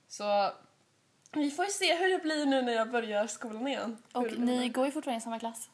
Så 0.07 0.51
vi 1.31 1.51
får 1.51 1.65
ju 1.65 1.71
se 1.71 1.95
hur 1.95 2.09
det 2.09 2.19
blir 2.19 2.45
nu 2.45 2.61
när 2.61 2.73
jag 2.73 2.91
börjar 2.91 3.27
skolan 3.27 3.67
igen. 3.67 3.97
Hur 4.13 4.21
Och 4.21 4.27
blir. 4.27 4.39
ni 4.39 4.69
går 4.69 4.85
ju 4.85 4.91
fortfarande 4.91 5.17
i 5.17 5.21
samma 5.21 5.39
klass. 5.39 5.69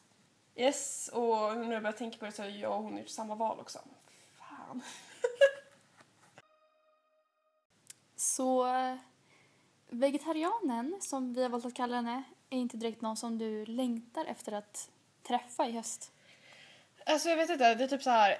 Yes, 0.56 1.08
och 1.12 1.56
nu 1.56 1.64
när 1.64 1.72
jag 1.72 1.82
börjar 1.82 1.96
tänka 1.96 2.18
på 2.18 2.24
det 2.24 2.32
så 2.32 2.42
har 2.42 2.48
jag 2.48 2.76
och 2.76 2.82
hon 2.82 2.98
gjort 2.98 3.08
samma 3.08 3.34
val 3.34 3.60
också. 3.60 3.78
Fan. 4.38 4.82
Så 8.16 8.66
eh, 8.76 8.96
vegetarianen, 9.88 10.98
som 11.00 11.34
vi 11.34 11.42
har 11.42 11.48
valt 11.50 11.64
att 11.64 11.74
kalla 11.74 11.96
henne, 11.96 12.22
är 12.50 12.58
inte 12.58 12.76
direkt 12.76 13.00
någon 13.02 13.16
som 13.16 13.38
du 13.38 13.66
längtar 13.66 14.24
efter 14.24 14.52
att 14.52 14.90
träffa 15.28 15.66
i 15.68 15.72
höst. 15.72 16.12
Alltså 17.06 17.28
jag 17.28 17.36
vet 17.36 17.50
inte, 17.50 17.74
det 17.74 17.84
är 17.84 17.88
typ 17.88 18.02
så 18.02 18.10
här. 18.10 18.38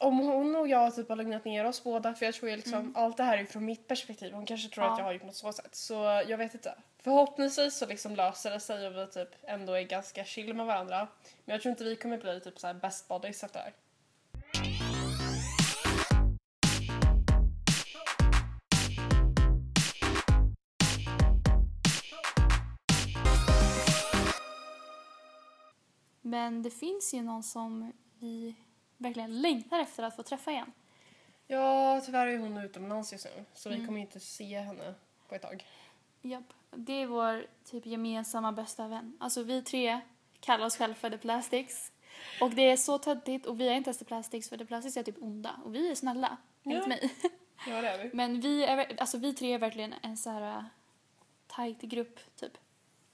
Om 0.00 0.18
hon 0.18 0.56
och 0.56 0.68
jag 0.68 0.94
typ 0.96 1.08
har 1.08 1.16
lugnat 1.16 1.44
ner 1.44 1.64
oss 1.64 1.84
båda, 1.84 2.14
för 2.14 2.26
jag 2.26 2.34
tror 2.34 2.50
ju 2.50 2.56
liksom 2.56 2.92
allt 2.96 3.16
det 3.16 3.22
här 3.22 3.38
är 3.38 3.44
från 3.44 3.64
mitt 3.64 3.86
perspektiv. 3.88 4.32
Hon 4.32 4.46
kanske 4.46 4.68
tror 4.68 4.86
Ja. 4.86 4.92
att 4.92 4.98
jag 4.98 5.04
har 5.04 5.12
gjort 5.12 5.24
något 5.24 5.34
så 5.36 5.52
sätt. 5.52 5.74
Så 5.74 5.94
jag 6.28 6.38
vet 6.38 6.54
inte. 6.54 6.74
Förhoppningsvis 7.02 7.74
så 7.78 7.86
liksom 7.86 8.16
löser 8.16 8.50
det 8.50 8.60
sig 8.60 8.86
och 8.86 8.96
vi 8.96 9.06
typ 9.06 9.28
ändå 9.42 9.72
är 9.72 9.82
ganska 9.82 10.24
chill 10.24 10.54
med 10.54 10.66
varandra. 10.66 11.08
Men 11.44 11.52
jag 11.52 11.62
tror 11.62 11.70
inte 11.70 11.84
vi 11.84 11.96
kommer 11.96 12.18
bli 12.18 12.40
typ 12.40 12.58
så 12.58 12.66
här 12.66 12.74
best 12.74 13.08
buddies 13.08 13.44
efter 13.44 13.58
det 13.58 13.64
här. 13.64 13.72
Men 26.28 26.62
det 26.62 26.70
finns 26.70 27.14
ju 27.14 27.22
någon 27.22 27.42
som 27.42 27.92
vi 28.18 28.54
verkligen 28.96 29.42
längtar 29.42 29.78
efter 29.80 30.02
att 30.02 30.16
få 30.16 30.22
träffa 30.22 30.50
igen. 30.50 30.72
Ja, 31.46 32.00
tyvärr 32.06 32.26
är 32.26 32.38
hon 32.38 32.58
utomlands 32.58 33.12
just 33.12 33.24
nu. 33.24 33.44
Så 33.54 33.68
vi 33.68 33.86
kommer 33.86 34.00
inte 34.00 34.20
se 34.20 34.58
henne 34.60 34.94
på 35.28 35.34
ett 35.34 35.42
tag. 35.42 35.66
Japp. 36.22 36.52
Det 36.70 36.92
är 36.92 37.06
vår 37.06 37.46
typ 37.64 37.86
gemensamma 37.86 38.52
bästa 38.52 38.88
vän. 38.88 39.16
Alltså 39.20 39.42
vi 39.42 39.62
tre 39.62 40.00
kallar 40.40 40.66
oss 40.66 40.76
själva 40.76 40.94
för 40.94 41.10
The 41.10 41.18
Plastics. 41.18 41.92
Och 42.40 42.50
det 42.50 42.70
är 42.70 42.76
så 42.76 42.98
töntigt 42.98 43.46
och 43.46 43.60
vi 43.60 43.68
är 43.68 43.74
inte 43.74 43.88
ens 43.88 43.98
The 43.98 44.04
Plastics 44.04 44.48
för 44.48 44.56
The 44.56 44.64
Plastics 44.64 44.96
är 44.96 45.02
typ 45.02 45.22
onda 45.22 45.60
och 45.64 45.74
vi 45.74 45.90
är 45.90 45.94
snälla. 45.94 46.36
Enligt 46.64 46.82
Ja. 46.82 46.88
mig. 46.88 47.14
Ja, 47.66 47.80
det 47.80 47.88
är 47.88 48.02
vi. 48.04 48.10
Men 48.16 48.40
vi, 48.40 48.64
är, 48.64 49.00
alltså 49.00 49.18
vi 49.18 49.34
tre 49.34 49.52
är 49.52 49.58
verkligen 49.58 49.94
en 50.02 50.16
så 50.16 50.30
här 50.30 50.58
uh, 50.58 50.64
tight 51.56 51.80
grupp 51.80 52.36
typ. 52.36 52.58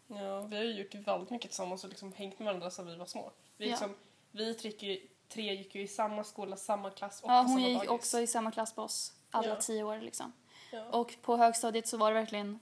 Ja, 0.06 0.40
vi 0.40 0.56
har 0.56 0.64
ju 0.64 0.73
gjort 0.82 0.94
väldigt 0.94 1.30
mycket 1.30 1.50
tillsammans 1.50 1.84
och 1.84 1.90
liksom 1.90 2.12
hängt 2.12 2.38
med 2.38 2.46
varandra 2.46 2.70
sedan 2.70 2.87
vi 2.87 2.96
var 2.96 3.06
små. 3.06 3.32
Vi, 3.56 3.64
Ja. 3.64 3.70
liksom, 3.70 3.94
vi 4.30 4.54
tre, 4.54 4.99
tre 5.28 5.54
gick 5.54 5.75
ju 5.75 5.82
i 5.82 5.88
samma 5.88 6.25
skola, 6.25 6.56
samma 6.56 6.90
klass 6.90 7.23
och 7.23 7.30
Ja, 7.30 7.42
på 7.42 7.49
hon 7.49 7.56
samma 7.56 7.68
gick 7.68 7.76
dagis. 7.78 7.90
också 7.90 8.20
i 8.20 8.26
samma 8.26 8.50
klass 8.50 8.73
på 8.73 8.82
oss 8.82 9.12
alla 9.30 9.49
Ja. 9.49 9.56
tio 9.56 9.82
år 9.84 9.99
liksom. 9.99 10.32
Ja. 10.73 10.84
Och 10.84 11.14
på 11.23 11.37
högstadiet 11.37 11.87
så 11.88 11.96
var 11.96 12.11
det 12.12 12.20
verkligen 12.20 12.61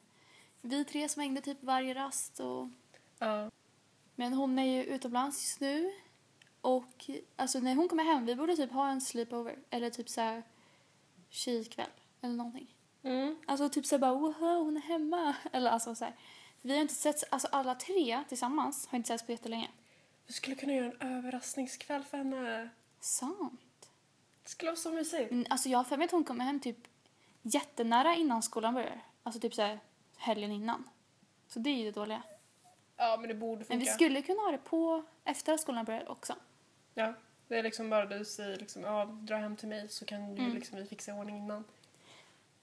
vi 0.61 0.85
tre 0.85 1.09
som 1.09 1.23
hängde 1.23 1.41
typ 1.41 1.63
varje 1.63 1.95
rast 1.95 2.41
och 2.41 2.69
Ja. 3.19 3.51
Men 4.15 4.33
hon 4.33 4.59
är 4.59 4.65
ju 4.65 4.85
utomlands 4.85 5.43
just 5.43 5.61
nu. 5.61 5.93
Och 6.61 7.11
alltså 7.37 7.59
när 7.59 7.75
hon 7.75 7.89
kommer 7.89 8.05
hem, 8.05 8.27
vi 8.27 8.35
borde 8.37 8.57
typ 8.57 8.73
ha 8.73 8.89
en 8.91 9.01
sleepover. 9.01 9.59
Eller 9.71 9.91
typ 9.91 10.09
så 10.09 10.21
här 10.21 10.43
tjejkväll. 11.29 11.91
Eller 12.21 12.35
någonting. 12.35 12.75
Mm. 13.03 13.37
Alltså 13.47 13.69
typ 13.69 13.87
så 13.87 13.95
här 13.95 14.01
bara 14.01 14.15
wow, 14.15 14.65
hon 14.65 14.77
är 14.77 14.81
hemma. 14.81 15.35
Eller 15.53 15.71
alltså 15.71 15.95
så 15.95 16.05
här. 16.05 16.15
Vi 16.63 16.75
har 16.75 16.81
inte 16.83 16.95
sett, 16.95 17.25
alltså 17.31 17.49
alla 17.53 17.75
tre 17.75 18.25
tillsammans 18.29 18.87
har 18.87 18.97
inte 18.97 19.07
setts 19.09 19.27
på 19.27 19.33
jättelänge. 19.33 19.71
Vi 20.27 20.33
skulle 20.33 20.57
kunna 20.57 20.73
göra 20.73 20.93
en 21.01 21.17
överraskningskväll 21.17 22.05
för 22.05 22.17
henne. 22.19 22.69
Sant. 23.01 23.91
Det 24.43 24.49
skulle 24.51 24.71
vara 24.71 24.77
så 24.77 24.93
mysigt. 24.93 25.31
Men, 25.31 25.47
Alltså 25.51 25.69
jag 25.69 25.79
har 25.79 25.85
för 25.85 25.97
mig 25.97 26.05
att 26.05 26.11
hon 26.11 26.25
kommer 26.25 26.45
hem 26.45 26.61
typ 26.61 26.77
jättenära 27.43 28.15
innan 28.15 28.43
skolan 28.43 28.75
börjar. 28.75 29.01
Alltså 29.23 29.41
typ 29.41 29.55
så 29.55 29.63
här 29.63 29.79
helgen 30.17 30.53
innan. 30.53 30.89
Så 31.49 31.59
det 31.59 31.71
är 31.71 31.75
ju 31.75 31.85
det 31.85 31.91
dåliga. 32.01 32.23
Ja, 32.97 33.17
men 33.21 33.29
det 33.29 33.35
borde 33.35 33.65
funka. 33.65 33.75
Men 33.75 33.79
vi 33.79 33.87
skulle 33.87 34.23
kunna 34.23 34.41
ha 34.43 34.51
det 34.51 34.59
på 34.59 35.03
efter 35.25 35.53
att 35.55 35.61
skolan 35.61 35.85
börjar 35.85 36.09
också. 36.11 36.35
Ja, 36.95 37.15
det 37.49 37.59
är 37.59 37.63
liksom 37.63 37.91
bara 37.91 38.07
du 38.07 38.25
säger 38.25 38.57
liksom, 38.57 38.83
ja, 38.83 39.05
dra 39.05 39.37
hem 39.37 39.57
till 39.57 39.69
mig 39.69 39.89
så 39.89 40.05
kan 40.05 40.35
du 40.35 40.43
Mm. 40.43 40.55
liksom, 40.55 40.79
vi 40.79 40.85
fixa 40.87 41.11
i 41.11 41.15
ordning 41.15 41.37
innan. 41.37 41.65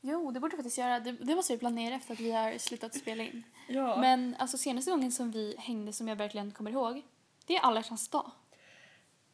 Jo, 0.02 0.32
det 0.32 0.40
borde 0.40 0.52
vi 0.56 0.58
faktiskt 0.58 0.78
göra. 0.78 1.00
Det, 1.00 1.12
det 1.12 1.36
måste 1.36 1.54
vi 1.54 1.60
planera 1.60 1.96
efter 1.96 2.14
att 2.14 2.20
vi 2.20 2.32
har 2.32 2.58
slutat 2.58 2.96
spela 2.96 3.24
in. 3.24 3.44
Ja. 3.68 3.98
Men 4.02 4.36
alltså 4.40 4.58
senaste 4.58 4.92
gången 4.92 5.12
som 5.12 5.32
vi 5.32 5.56
hängde 5.58 5.94
som 5.94 6.08
jag 6.08 6.16
verkligen 6.16 6.52
kommer 6.52 6.72
ihåg, 6.72 7.02
det 7.46 7.56
är 7.56 7.60
alla 7.62 7.80
hjärtans 7.80 8.08
dag. 8.08 8.32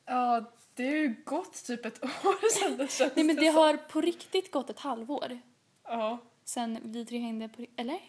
ja, 0.05 0.51
det 0.75 0.85
har 0.87 0.95
ju 0.95 1.23
gått 1.25 1.65
typ 1.65 1.85
ett 1.85 2.03
år 2.25 2.49
sedan 2.59 2.77
det 2.77 2.91
känns 2.91 3.15
Nej 3.15 3.25
men 3.25 3.35
det 3.35 3.47
har 3.47 3.77
på 3.77 4.01
riktigt 4.01 4.51
gått 4.51 4.69
ett 4.69 4.79
halvår 4.79 5.39
Ja, 5.83 6.17
sen 6.43 6.79
vi 6.83 7.05
tre 7.05 7.17
hängde 7.19 7.49
på 7.49 7.65
Eller? 7.75 7.99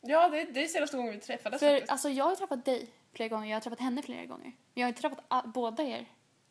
ja 0.00 0.28
det, 0.28 0.44
det 0.44 0.64
är 0.64 0.66
senaste 0.68 0.96
gången 0.96 1.12
vi 1.12 1.20
träffades 1.20 1.60
För 1.60 1.70
faktiskt. 1.70 1.92
alltså 1.92 2.08
jag 2.10 2.24
har 2.24 2.36
träffat 2.36 2.64
dig 2.64 2.90
flera 3.12 3.28
gånger, 3.28 3.48
jag 3.48 3.56
har 3.56 3.60
träffat 3.60 3.80
henne 3.80 4.02
flera 4.02 4.24
gånger. 4.26 4.44
Men 4.44 4.54
jag 4.74 4.82
har 4.82 4.88
inte 4.88 5.00
träffat 5.00 5.44
båda 5.54 5.82
er. 5.82 6.06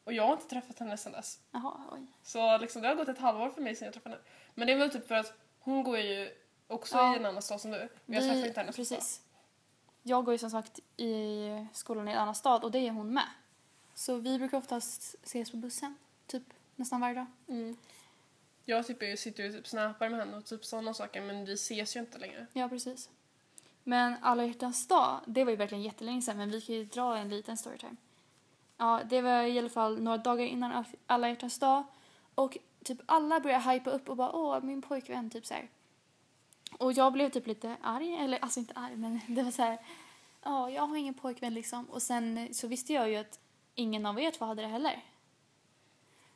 Och 0.08 0.14
jag 0.14 0.24
har 0.28 0.34
inte 0.34 0.48
träffat 0.48 0.80
henne 0.80 0.98
sedan 0.98 1.12
dess. 1.12 1.40
Jaha, 1.52 1.74
oj. 1.92 2.06
Så 2.24 2.58
liksom, 2.58 2.82
det 2.82 2.88
har 2.88 2.96
gått 2.96 3.08
ett 3.08 3.18
halvår 3.18 3.50
för 3.50 3.62
mig 3.62 3.76
sedan 3.76 3.86
jag 3.86 3.94
träffade 3.94 4.16
henne. 4.16 4.28
Men 4.54 4.68
det 4.68 4.74
är 4.74 4.78
väl 4.78 4.90
typ 4.90 5.08
för 5.08 5.16
att 5.16 5.34
hon 5.60 5.84
går 5.84 5.98
ju 6.00 6.32
också 6.68 6.98
Ja. 6.98 7.14
i 7.14 7.18
en 7.20 7.26
annan 7.26 7.42
stad 7.42 7.62
som 7.62 7.72
du. 7.72 7.78
Och 7.84 7.90
jag 8.06 8.24
träffar 8.24 8.48
inte 8.48 8.60
henne 8.60 8.72
precis. 8.72 9.22
jag 10.04 10.26
går 10.26 10.34
ju 10.34 10.38
som 10.38 10.50
sagt 10.50 10.80
i 10.98 11.48
skolan 11.74 12.08
i 12.08 12.12
en 12.12 12.18
annan 12.18 12.36
stad 12.36 12.64
och 12.64 12.72
det 12.72 12.80
är 12.80 12.92
hon 12.92 13.14
med. 13.14 13.28
Så 13.96 14.16
vi 14.16 14.38
brukar 14.40 14.58
oftast 14.58 15.16
ses 15.24 15.52
på 15.52 15.58
bussen, 15.58 15.96
typ 16.28 16.44
nästan 16.76 17.02
varje 17.02 17.16
dag. 17.16 17.26
Mm. 17.48 17.78
Jag 18.66 18.88
typ, 18.88 19.04
är- 19.04 19.16
sitter 19.16 19.44
ju 19.44 19.52
typ 19.52 19.68
snappar 19.68 20.10
med 20.10 20.20
henne 20.20 20.38
och 20.38 20.46
typ 20.46 20.66
sådana 20.66 20.94
saker 20.94 21.22
men 21.22 21.46
vi 21.46 21.54
ses 21.54 21.96
ju 21.96 22.00
inte 22.00 22.18
längre. 22.18 22.48
Ja, 22.54 22.70
precis. 22.70 23.10
Men 23.84 24.16
alla 24.22 24.46
hjärtans 24.46 24.88
dag, 24.88 25.20
det 25.28 25.44
var 25.44 25.52
ju 25.52 25.58
verkligen 25.58 25.84
jättelänge 25.84 26.22
sedan 26.22 26.38
men 26.38 26.50
vi 26.52 26.62
kan 26.62 26.76
ju 26.76 26.86
dra 26.86 27.18
en 27.18 27.30
liten 27.30 27.58
storytime. 27.58 27.96
Ja, 28.78 29.02
det 29.10 29.22
var 29.22 29.42
i 29.44 29.60
alla 29.60 29.70
fall 29.70 30.02
några 30.02 30.18
dagar 30.18 30.46
innan 30.46 30.86
alla 31.08 31.30
hjärtans 31.30 31.60
dag 31.60 31.84
och 32.36 32.58
typ 32.84 32.98
alla 33.06 33.40
började 33.40 33.72
hypa 33.72 33.90
upp 33.90 34.10
och 34.10 34.18
bara 34.18 34.32
åh, 34.32 34.64
min 34.64 34.82
pojkvän, 34.82 35.30
typ 35.30 35.46
så 35.46 35.54
här. 35.54 35.70
Och 36.78 36.94
jag 36.94 37.14
blev 37.14 37.30
typ 37.30 37.48
lite 37.48 37.78
arg, 37.82 38.14
eller 38.16 38.40
alltså 38.40 38.60
inte 38.60 38.74
arg 38.74 38.96
men 38.96 39.22
det 39.28 39.44
var 39.44 39.52
så 39.52 39.62
här, 39.62 39.78
ja, 40.44 40.70
jag 40.70 40.88
har 40.88 40.98
ingen 40.98 41.14
pojkvän 41.14 41.54
liksom. 41.54 41.86
Och 41.86 42.02
sen 42.02 42.54
så 42.54 42.68
visste 42.68 42.94
jag 42.94 43.10
ju 43.10 43.16
att 43.16 43.40
ingen 43.76 44.06
av 44.06 44.20
er 44.20 44.32
två 44.32 44.46
hade 44.46 44.62
det 44.62 44.68
heller. 44.68 45.04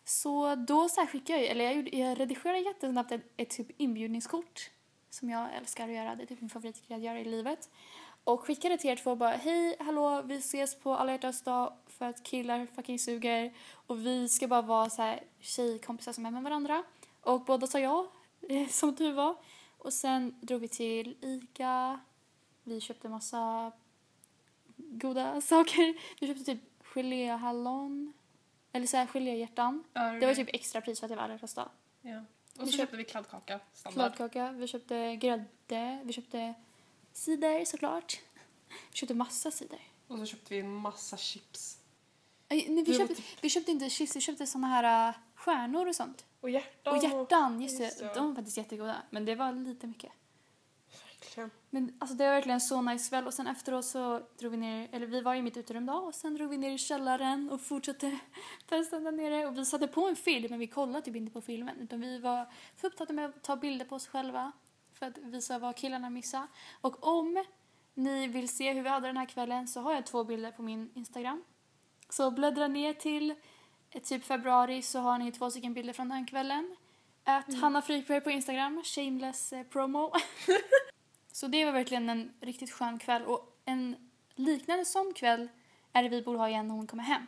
Så 0.04 0.56
då 0.56 0.90
så 0.90 1.02
här 1.02 1.08
skickade 1.08 1.40
jag, 1.40 1.42
ju- 1.42 1.48
eller 1.48 1.66
jag, 1.66 1.76
gjorde, 1.76 1.98
jag 1.98 2.20
redigerade 2.20 2.60
jättesnabbt 2.60 3.12
ett, 3.12 3.34
ett 3.38 3.50
typ 3.50 3.68
inbjudningskort 3.82 4.70
som 5.10 5.30
jag 5.30 5.56
älskar 5.56 5.90
att 5.90 5.96
göra, 5.96 6.16
det 6.16 6.24
är 6.24 6.28
typ 6.28 6.42
min 6.42 6.50
favoritgrej 6.50 6.96
att 6.98 7.04
göra 7.04 7.20
i 7.20 7.24
livet. 7.24 7.70
Och 8.24 8.42
skickade 8.42 8.78
till 8.78 8.90
er 8.90 8.96
två 8.96 9.16
bara 9.16 9.30
hej, 9.36 9.76
hallå, 9.80 10.22
vi 10.22 10.36
ses 10.38 10.76
på 10.80 10.94
alla 10.96 11.12
hjärtans 11.12 11.42
dag 11.44 11.74
för 11.88 12.06
att 12.10 12.24
killar 12.24 12.66
fucking 12.66 13.00
suger 13.00 13.54
och 13.88 14.06
vi 14.06 14.30
ska 14.30 14.48
bara 14.48 14.62
vara 14.62 14.90
så 14.90 15.02
här 15.02 15.24
tjejkompisar 15.40 16.14
som 16.14 16.26
är 16.26 16.32
med 16.32 16.44
varandra. 16.44 16.84
Och 17.22 17.42
båda 17.46 17.68
sa 17.68 17.80
ja, 17.80 18.08
eh, 18.50 18.68
som 18.70 18.96
tur 18.96 19.14
var. 19.14 19.36
Och 19.78 19.94
sen 19.94 20.36
drog 20.42 20.62
vi 20.62 20.68
till 20.68 21.18
Ica, 21.22 22.00
vi 22.64 22.82
köpte 22.82 23.10
massa 23.10 23.72
goda 24.78 25.42
saker. 25.42 25.96
Vi 26.22 26.28
köpte 26.28 26.44
typ 26.44 26.60
geléhallon, 26.84 28.14
eller 28.72 28.88
så 28.88 28.98
här 28.98 29.06
geléhjärtan. 29.08 29.84
Det 30.20 30.26
var 30.26 30.34
typ 30.34 30.50
extra 30.54 30.82
pris 30.82 31.00
för 31.00 31.06
att 31.06 31.10
det 31.10 31.16
var 31.16 31.24
alla 31.24 31.34
hjärtans 31.34 31.54
dag. 31.54 31.70
Ja. 32.02 32.20
Och 32.60 32.68
Vi 32.68 32.72
så 32.72 32.78
köp- 32.78 32.78
köpte 32.82 32.98
vi 32.98 33.04
kladdkaka, 33.04 33.60
standard. 33.74 34.16
Kladdkaka, 34.16 34.52
vi 34.52 34.68
köpte 34.68 35.16
grädde, 35.16 36.00
vi 36.04 36.14
köpte 36.14 36.54
cider 37.14 37.66
såklart. 37.66 38.20
Vi 38.92 38.98
köpte 38.98 39.14
massa 39.14 39.52
cider. 39.52 39.80
Och 40.08 40.18
så 40.18 40.26
köpte 40.26 40.54
vi 40.54 40.60
en 40.60 40.76
massa 40.76 41.18
chips. 41.18 41.78
Aj, 42.50 42.66
nej, 42.70 42.84
vi, 42.84 42.98
köpte, 42.98 43.22
vi 43.42 43.50
köpte 43.50 43.72
inte 43.72 43.90
chips, 43.90 44.16
vi 44.16 44.22
köpte 44.22 44.48
såna 44.48 44.68
här 44.68 45.10
äh, 45.10 45.16
stjärnor 45.36 45.88
och 45.88 45.96
sånt. 45.96 46.26
Och 46.42 46.50
hjärtan. 46.50 46.98
Och 46.98 47.04
hjärtan, 47.04 47.62
just 47.62 47.80
just 47.80 48.00
det. 48.00 48.06
det. 48.06 48.14
De 48.14 48.28
var 48.28 48.36
faktiskt 48.36 48.58
jättegoda. 48.58 48.96
Men 49.10 49.26
det 49.26 49.36
var 49.36 49.54
lite 49.54 49.88
mycket. 49.88 50.12
Verkligen. 51.22 51.52
Men 51.70 51.98
alltså 52.00 52.16
det 52.16 52.24
var 52.24 52.34
verkligen 52.34 52.62
så 52.62 52.82
nice 52.82 53.10
kväll 53.10 53.28
och 53.28 53.34
sen 53.34 53.48
efteråt 53.48 53.86
så 53.86 54.22
drog 54.40 54.52
vi 54.52 54.58
ner, 54.58 54.90
eller 54.92 55.08
vi 55.08 55.22
var 55.22 55.36
i 55.36 55.42
mitt 55.42 55.58
uterum 55.58 55.86
då 55.86 55.94
och 55.94 56.16
sen 56.16 56.36
drog 56.36 56.50
vi 56.50 56.58
ner 56.58 56.72
i 56.72 56.78
källaren 56.78 57.50
och 57.50 57.62
fortsatte 57.62 58.20
festa 58.70 59.00
där 59.00 59.12
nere 59.12 59.48
och 59.48 59.58
vi 59.58 59.66
satte 59.66 59.88
på 59.88 60.08
en 60.08 60.16
film 60.16 60.48
men 60.50 60.60
vi 60.60 60.68
kollade 60.68 61.06
typ 61.06 61.16
inte 61.16 61.32
på 61.32 61.42
filmen 61.42 61.80
utan 61.80 62.02
vi 62.02 62.20
var 62.20 62.52
för 62.76 62.88
upptagna 62.88 63.14
med 63.14 63.26
att 63.26 63.44
ta 63.44 63.56
bilder 63.56 63.86
på 63.86 63.96
oss 63.96 64.08
själva 64.08 64.52
för 65.02 65.08
att 65.08 65.18
visa 65.18 65.60
vad 65.60 65.76
killarna 65.76 66.10
missade. 66.10 66.48
Och 66.82 67.08
om 67.08 67.44
ni 67.94 68.28
vill 68.28 68.50
se 68.50 68.74
hur 68.74 68.84
vi 68.84 68.90
hade 68.90 69.08
den 69.08 69.18
här 69.18 69.26
kvällen 69.26 69.68
så 69.68 69.82
har 69.82 69.94
jag 69.94 70.06
två 70.06 70.24
bilder 70.24 70.52
på 70.52 70.62
min 70.62 70.92
Instagram. 70.94 71.44
Så 72.10 72.32
bläddra 72.32 72.68
ner 72.68 72.94
till 72.94 73.36
eh, 73.92 74.02
typ 74.02 74.24
februari 74.24 74.82
så 74.82 75.00
har 75.00 75.18
ni 75.18 75.32
två 75.32 75.52
stycken 75.52 75.74
bilder 75.74 75.94
från 75.94 76.10
den 76.10 76.26
kvällen. 76.26 76.76
Att 77.24 77.54
Hanna 77.54 77.82
Frykberg 77.82 78.22
på 78.22 78.32
Instagram, 78.32 78.84
shameless 78.84 79.54
eh, 79.54 79.64
promo. 79.64 80.12
Så 81.32 81.48
det 81.48 81.66
var 81.66 81.72
verkligen 81.72 82.10
en 82.10 82.34
riktigt 82.42 82.72
skön 82.72 83.00
kväll 83.00 83.26
och 83.26 83.62
en 83.66 84.12
liknande 84.36 84.86
sån 84.86 85.14
kväll 85.16 85.50
är 85.94 86.04
det 86.04 86.10
vi 86.10 86.22
borde 86.22 86.40
ha 86.40 86.50
igen 86.50 86.68
när 86.68 86.76
hon 86.76 86.88
kommer 86.88 87.04
hem. 87.04 87.28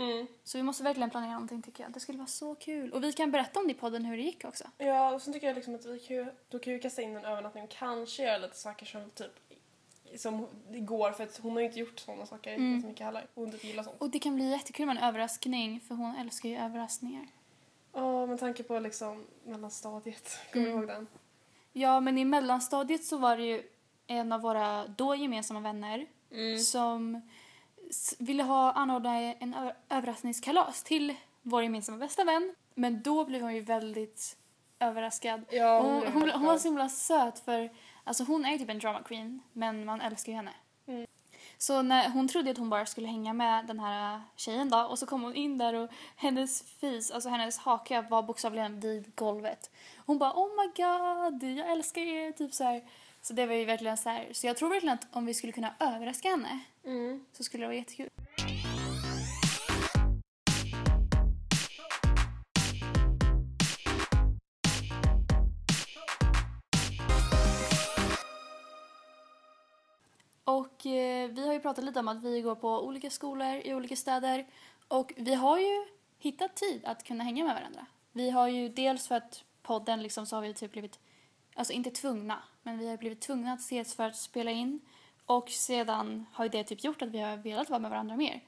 Mm. 0.00 0.26
Så 0.44 0.58
vi 0.58 0.62
måste 0.62 0.82
verkligen 0.82 1.10
planera 1.10 1.32
någonting 1.32 1.62
tycker 1.62 1.82
jag. 1.84 1.92
Det 1.92 2.00
skulle 2.00 2.18
vara 2.18 2.26
så 2.28 2.54
kul. 2.54 2.92
Och 2.92 3.04
vi 3.04 3.12
kan 3.12 3.30
berätta 3.30 3.60
om 3.60 3.66
det 3.66 3.72
i 3.72 3.74
podden 3.74 4.04
hur 4.04 4.16
det 4.16 4.22
gick 4.22 4.44
också. 4.44 4.64
Ja, 4.78 5.12
och 5.14 5.22
sen 5.22 5.32
tycker 5.32 5.46
jag 5.46 5.54
liksom 5.56 5.74
att 5.74 5.86
vi 5.86 5.98
kan 5.98 6.30
då 6.48 6.58
kan 6.58 6.72
vi 6.72 6.78
kasta 6.80 7.02
in 7.02 7.16
en 7.16 7.24
övernattning 7.24 7.64
och 7.64 7.70
kanske 7.70 8.22
göra 8.22 8.38
lite 8.38 8.56
saker 8.56 8.86
som 8.86 9.10
typ 9.10 9.32
som 10.16 10.46
igår 10.72 11.12
för 11.12 11.24
att 11.24 11.36
hon 11.36 11.52
har 11.52 11.60
ju 11.60 11.66
inte 11.66 11.78
gjort 11.78 11.98
sådana 11.98 12.26
saker 12.26 12.54
Mm. 12.54 12.80
så 12.82 12.86
mycket 12.88 13.06
heller. 13.06 13.22
Och 13.34 13.42
hon 13.42 13.52
inte 13.54 13.66
gillar 13.66 13.82
sånt. 13.82 13.96
Och 14.00 14.10
det 14.10 14.18
kan 14.18 14.34
bli 14.34 14.50
jättekul 14.50 14.86
med 14.86 14.96
en 14.96 15.02
överraskning 15.02 15.80
för 15.80 15.94
hon 15.94 16.16
älskar 16.16 16.48
ju 16.48 16.56
överraskningar. 16.56 17.26
Ja, 17.92 18.26
med 18.26 18.38
tanke 18.40 18.62
på 18.62 18.78
liksom 18.78 19.24
mellanstadiet. 19.44 20.38
Kommer 20.52 20.64
du 20.66 20.70
Mm. 20.72 20.78
ihåg 20.82 20.88
den? 20.88 21.06
Ja, 21.72 22.00
men 22.00 22.18
i 22.18 22.24
mellanstadiet 22.24 23.04
så 23.04 23.16
var 23.18 23.36
det 23.36 23.42
ju 23.44 23.62
en 24.06 24.32
av 24.32 24.40
våra 24.40 24.86
då 24.88 25.14
gemensamma 25.14 25.60
vänner 25.60 26.06
Mm. 26.32 26.58
som 26.58 27.20
ville 28.18 28.42
ha 28.42 28.72
anordna 28.72 29.18
en 29.18 29.72
överraskningskalas 29.88 30.82
till 30.82 31.14
vår 31.42 31.62
gemensamma 31.62 31.98
bästa 31.98 32.24
vän. 32.24 32.54
Men 32.74 33.02
då 33.02 33.24
blev 33.24 33.42
hon 33.42 33.54
ju 33.54 33.60
väldigt 33.60 34.36
överraskad. 34.80 35.44
Ja, 35.50 35.80
hon, 35.80 36.12
hon, 36.12 36.22
helt 36.22 36.34
hon 36.34 36.46
var 36.46 36.58
så 36.58 36.68
himla 36.68 36.88
söt 36.88 37.38
för 37.38 37.70
alltså 38.04 38.24
hon 38.24 38.44
är 38.44 38.52
ju 38.52 38.58
typ 38.58 38.70
en 38.70 38.78
drama 38.78 39.02
queen 39.02 39.42
men 39.52 39.84
man 39.84 40.00
älskar 40.00 40.32
ju 40.32 40.36
henne. 40.36 40.52
Mm. 40.86 41.06
Så 41.58 41.82
när, 41.82 42.08
hon 42.10 42.28
trodde 42.28 42.50
att 42.50 42.58
hon 42.58 42.70
bara 42.70 42.86
skulle 42.86 43.08
hänga 43.08 43.32
med 43.32 43.66
den 43.66 43.80
här 43.80 44.22
tjejen 44.36 44.70
då 44.70 44.78
och 44.78 44.98
så 44.98 45.06
kom 45.06 45.22
hon 45.22 45.34
in 45.34 45.58
där 45.58 45.74
och 45.74 45.90
hennes 46.16 46.62
fis, 46.62 47.10
alltså 47.10 47.28
hennes 47.28 47.58
haka 47.58 48.02
var 48.02 48.22
bokstavligen 48.22 48.80
vid 48.80 49.16
golvet. 49.16 49.70
Hon 49.96 50.18
bara 50.18 50.32
oh 50.32 50.48
my 50.48 50.66
god, 50.66 51.58
jag 51.58 51.72
älskar 51.72 52.02
er, 52.02 52.32
typ 52.32 52.54
så 52.54 52.64
här. 52.64 52.82
Så 53.22 53.32
det 53.32 53.46
var 53.46 53.54
ju 53.54 53.64
verkligen 53.64 53.96
så 53.96 54.08
här. 54.08 54.28
Så 54.32 54.46
jag 54.46 54.56
tror 54.56 54.68
verkligen 54.68 54.94
att 54.94 55.06
om 55.16 55.26
vi 55.26 55.34
skulle 55.34 55.52
kunna 55.52 55.74
överraska 55.80 56.28
henne 56.28 56.60
Mm. 56.84 57.24
så 57.32 57.44
skulle 57.44 57.62
det 57.62 57.68
vara 57.68 57.76
jättekul. 57.76 58.08
Och 70.44 70.86
eh, 70.86 71.30
vi 71.30 71.46
har 71.46 71.52
ju 71.52 71.60
pratat 71.60 71.84
lite 71.84 72.00
om 72.00 72.08
att 72.08 72.22
vi 72.24 72.40
går 72.40 72.54
på 72.54 72.86
olika 72.86 73.10
skolor 73.10 73.60
i 73.64 73.74
olika 73.74 73.96
städer 73.96 74.46
och 74.88 75.12
vi 75.16 75.34
har 75.34 75.58
ju 75.58 75.86
hittat 76.18 76.56
tid 76.56 76.84
att 76.84 77.04
kunna 77.04 77.24
hänga 77.24 77.44
med 77.44 77.54
varandra. 77.54 77.86
Vi 78.12 78.30
har 78.30 78.48
ju 78.48 78.68
dels 78.68 79.08
för 79.08 79.14
att 79.14 79.44
podden 79.62 80.02
liksom 80.02 80.26
så 80.26 80.36
har 80.36 80.42
vi 80.42 80.54
typ 80.54 80.72
blivit, 80.72 80.98
alltså 81.54 81.72
inte 81.72 81.90
tvungna, 81.90 82.42
men 82.62 82.78
vi 82.78 82.88
har 82.88 82.96
blivit 82.96 83.20
tvungna 83.20 83.52
att 83.52 83.60
ses 83.60 83.94
för 83.94 84.04
att 84.04 84.16
spela 84.16 84.50
in 84.50 84.80
och 85.26 85.50
sedan 85.50 86.26
har 86.32 86.48
det 86.48 86.64
typ 86.64 86.84
gjort 86.84 87.02
att 87.02 87.08
vi 87.08 87.20
har 87.20 87.36
velat 87.36 87.70
vara 87.70 87.80
med 87.80 87.90
varandra 87.90 88.16
mer. 88.16 88.40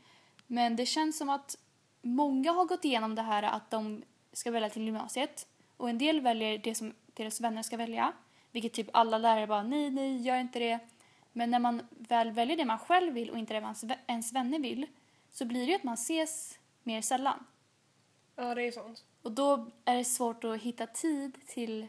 Men 0.46 0.76
det 0.76 0.86
känns 0.86 1.18
som 1.18 1.28
att 1.28 1.58
många 2.02 2.52
har 2.52 2.64
gått 2.64 2.84
igenom 2.84 3.14
det 3.14 3.22
här 3.22 3.42
att 3.42 3.70
de 3.70 4.02
ska 4.32 4.50
välja 4.50 4.70
till 4.70 4.84
gymnasiet 4.84 5.46
och 5.76 5.90
en 5.90 5.98
del 5.98 6.20
väljer 6.20 6.58
det 6.58 6.74
som 6.74 6.92
deras 7.06 7.40
vänner 7.40 7.62
ska 7.62 7.76
välja. 7.76 8.12
Vilket 8.50 8.72
typ 8.72 8.88
alla 8.92 9.18
lärare 9.18 9.46
bara 9.46 9.62
nej, 9.62 9.90
nej, 9.90 10.22
gör 10.22 10.36
inte 10.36 10.58
det. 10.58 10.78
Men 11.32 11.50
när 11.50 11.58
man 11.58 11.82
väl 11.90 12.30
väljer 12.30 12.56
det 12.56 12.64
man 12.64 12.78
själv 12.78 13.12
vill 13.14 13.30
och 13.30 13.38
inte 13.38 13.54
det 13.54 13.60
man 13.60 13.74
ens 14.06 14.32
vänner 14.32 14.58
vill 14.58 14.86
så 15.30 15.44
blir 15.44 15.60
det 15.60 15.66
ju 15.66 15.76
att 15.76 15.84
man 15.84 15.94
ses 15.94 16.58
mer 16.82 17.02
sällan. 17.02 17.46
Ja, 18.36 18.54
det 18.54 18.62
är 18.62 18.72
sånt. 18.72 19.04
Och 19.22 19.32
då 19.32 19.70
är 19.84 19.96
det 19.96 20.04
svårt 20.04 20.44
att 20.44 20.60
hitta 20.60 20.86
tid 20.86 21.38
till 21.46 21.88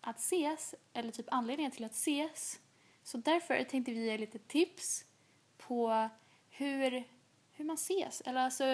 att 0.00 0.18
ses 0.18 0.74
eller 0.92 1.12
typ 1.12 1.26
anledningen 1.30 1.72
till 1.72 1.84
att 1.84 1.92
ses. 1.92 2.60
Så 3.02 3.18
därför 3.18 3.64
tänkte 3.64 3.92
vi 3.92 4.06
ge 4.06 4.18
lite 4.18 4.38
tips 4.38 5.04
på 5.58 6.08
hur, 6.50 7.04
hur 7.52 7.64
man 7.64 7.74
ses. 7.74 8.20
Eller 8.20 8.40
alltså 8.40 8.64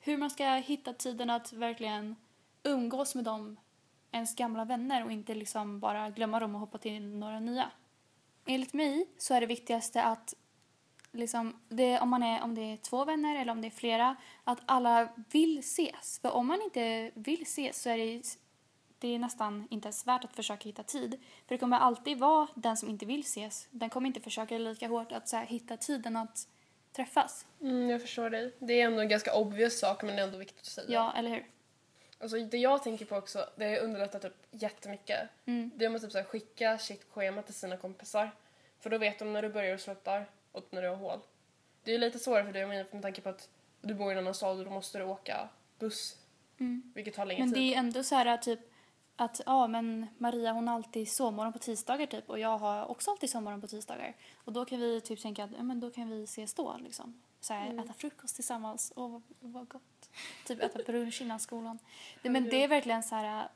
hur 0.00 0.16
man 0.16 0.30
ska 0.30 0.44
hitta 0.54 0.92
tiden 0.92 1.30
att 1.30 1.52
verkligen 1.52 2.16
umgås 2.62 3.14
med 3.14 3.24
dem, 3.24 3.56
ens 4.12 4.34
gamla 4.36 4.64
vänner 4.64 5.04
och 5.04 5.12
inte 5.12 5.34
liksom 5.34 5.80
bara 5.80 6.10
glömma 6.10 6.40
dem 6.40 6.54
och 6.54 6.60
hoppa 6.60 6.78
till 6.78 7.02
några 7.02 7.40
nya. 7.40 7.70
Enligt 8.46 8.72
mig 8.72 9.08
så 9.18 9.34
är 9.34 9.40
det 9.40 9.46
viktigaste 9.46 10.02
att 10.02 10.34
liksom, 11.12 11.60
det, 11.68 12.00
om, 12.00 12.08
man 12.08 12.22
är, 12.22 12.42
om 12.42 12.54
det 12.54 12.60
är 12.60 12.76
två 12.76 13.04
vänner 13.04 13.36
eller 13.36 13.52
om 13.52 13.60
det 13.60 13.68
är 13.68 13.70
flera, 13.70 14.16
att 14.44 14.60
alla 14.66 15.08
vill 15.30 15.58
ses. 15.58 16.18
För 16.22 16.30
om 16.30 16.46
man 16.46 16.62
inte 16.62 17.10
vill 17.14 17.42
ses 17.42 17.82
så 17.82 17.90
är 17.90 17.98
det, 17.98 18.22
det 19.00 19.14
är 19.14 19.18
nästan 19.18 19.68
inte 19.70 19.86
ens 19.86 20.06
värt 20.06 20.24
att 20.24 20.36
försöka 20.36 20.64
hitta 20.64 20.82
tid. 20.82 21.10
För 21.46 21.54
det 21.54 21.58
kommer 21.58 21.78
alltid 21.78 22.18
vara 22.18 22.46
den 22.54 22.76
som 22.76 22.88
inte 22.88 23.06
vill 23.06 23.20
ses. 23.20 23.68
Den 23.70 23.90
kommer 23.90 24.06
inte 24.06 24.20
försöka 24.20 24.58
lika 24.58 24.88
hårt 24.88 25.12
att 25.12 25.28
så 25.28 25.36
här, 25.36 25.46
hitta 25.46 25.76
tiden 25.76 26.16
att 26.16 26.48
träffas. 26.92 27.46
Mm, 27.60 27.90
jag 27.90 28.00
förstår 28.00 28.30
dig. 28.30 28.54
Det 28.58 28.80
är 28.80 28.86
ändå 28.86 29.00
en 29.00 29.08
ganska 29.08 29.34
obvious 29.34 29.78
sak 29.78 30.02
men 30.02 30.16
det 30.16 30.22
är 30.22 30.26
ändå 30.26 30.38
viktigt 30.38 30.60
att 30.60 30.66
säga. 30.66 30.86
Ja, 30.90 31.12
eller 31.16 31.30
hur? 31.30 31.46
Alltså, 32.18 32.38
det 32.38 32.58
jag 32.58 32.82
tänker 32.82 33.04
på 33.04 33.16
också, 33.16 33.46
det 33.56 33.80
underlättar 33.80 34.18
typ 34.18 34.36
jättemycket. 34.50 35.28
Mm. 35.46 35.70
Det 35.74 35.84
är 35.84 35.94
att 35.94 36.02
typ 36.02 36.12
så 36.12 36.18
här, 36.18 36.24
skicka 36.24 36.78
sitt 36.78 37.04
schema 37.10 37.42
till 37.42 37.54
sina 37.54 37.76
kompisar. 37.76 38.30
För 38.80 38.90
då 38.90 38.98
vet 38.98 39.18
de 39.18 39.32
när 39.32 39.42
du 39.42 39.48
börjar 39.48 39.74
och 39.74 39.80
slutar 39.80 40.26
och 40.52 40.66
när 40.70 40.82
du 40.82 40.88
har 40.88 40.96
hål. 40.96 41.20
Det 41.84 41.94
är 41.94 41.98
lite 41.98 42.18
svårare 42.18 42.44
för 42.44 42.52
dig 42.52 42.66
med 42.66 43.02
tanke 43.02 43.20
på 43.20 43.28
att 43.28 43.48
du 43.80 43.94
bor 43.94 44.08
i 44.08 44.12
en 44.12 44.18
annan 44.18 44.34
stad 44.34 44.58
och 44.58 44.64
då 44.64 44.70
måste 44.70 44.98
du 44.98 45.04
åka 45.04 45.48
buss. 45.78 46.16
Mm. 46.58 46.92
Vilket 46.94 47.14
tar 47.14 47.26
längre 47.26 47.40
Men 47.40 47.54
tid. 47.54 47.62
det 47.62 47.74
är 47.74 47.78
ändå 47.78 48.02
så 48.02 48.14
här 48.14 48.36
typ 48.36 48.60
att 49.20 49.40
ja 49.46 49.66
men 49.66 50.06
Maria 50.18 50.52
hon 50.52 50.68
har 50.68 50.74
alltid 50.74 51.08
sovmorgon 51.08 51.52
på 51.52 51.58
tisdagar 51.58 52.06
typ 52.06 52.30
och 52.30 52.38
jag 52.38 52.58
har 52.58 52.90
också 52.90 53.10
alltid 53.10 53.30
sovmorgon 53.30 53.60
på 53.60 53.66
tisdagar. 53.66 54.16
Och 54.44 54.52
då 54.52 54.64
kan 54.64 54.80
vi 54.80 55.00
typ 55.00 55.22
tänka 55.22 55.44
att 55.44 55.50
ja, 55.56 55.62
men 55.62 55.80
då 55.80 55.90
kan 55.90 56.10
vi 56.10 56.24
ses 56.24 56.54
då 56.54 56.76
liksom. 56.78 57.22
Så 57.40 57.54
här, 57.54 57.78
äta 57.84 57.92
frukost 57.92 58.34
tillsammans. 58.34 58.92
Åh 58.96 59.10
vad, 59.10 59.22
vad 59.40 59.68
gott. 59.68 60.10
Typ 60.46 60.62
äta 60.62 60.82
brunch 60.86 61.22
innan 61.22 61.40
skolan. 61.40 61.78
Det, 62.22 62.30
men 62.30 62.44
det 62.44 62.64
är 62.64 62.68
verkligen 62.68 63.02
så 63.02 63.14
här 63.14 63.48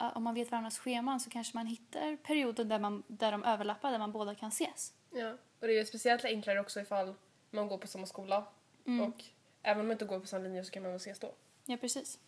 äh, 0.00 0.16
om 0.16 0.22
man 0.22 0.34
vet 0.34 0.50
varandras 0.50 0.78
scheman 0.78 1.20
så 1.20 1.30
kanske 1.30 1.56
man 1.56 1.66
hittar 1.66 2.16
perioder 2.16 2.64
där, 2.64 2.78
man, 2.78 3.02
där 3.06 3.32
de 3.32 3.44
överlappar 3.44 3.90
där 3.90 3.98
man 3.98 4.12
båda 4.12 4.34
kan 4.34 4.48
ses. 4.48 4.92
Ja, 5.10 5.30
och 5.30 5.66
det 5.66 5.72
är 5.72 5.78
ju 5.78 5.84
speciellt 5.84 6.24
enklare 6.24 6.60
också 6.60 6.80
ifall 6.80 7.14
man 7.50 7.68
går 7.68 7.78
på 7.78 7.86
samma 7.86 8.06
skola. 8.06 8.46
Och 8.84 9.24
även 9.62 9.80
om 9.80 9.86
man 9.86 9.92
inte 9.92 10.04
går 10.04 10.20
på 10.20 10.26
samma 10.26 10.44
linje 10.44 10.64
så 10.64 10.70
kan 10.70 10.82
man 10.82 10.92
väl 10.92 10.96
ses 10.96 11.18
då. 11.18 11.34
Ja, 11.64 11.76
precis. 11.76 12.18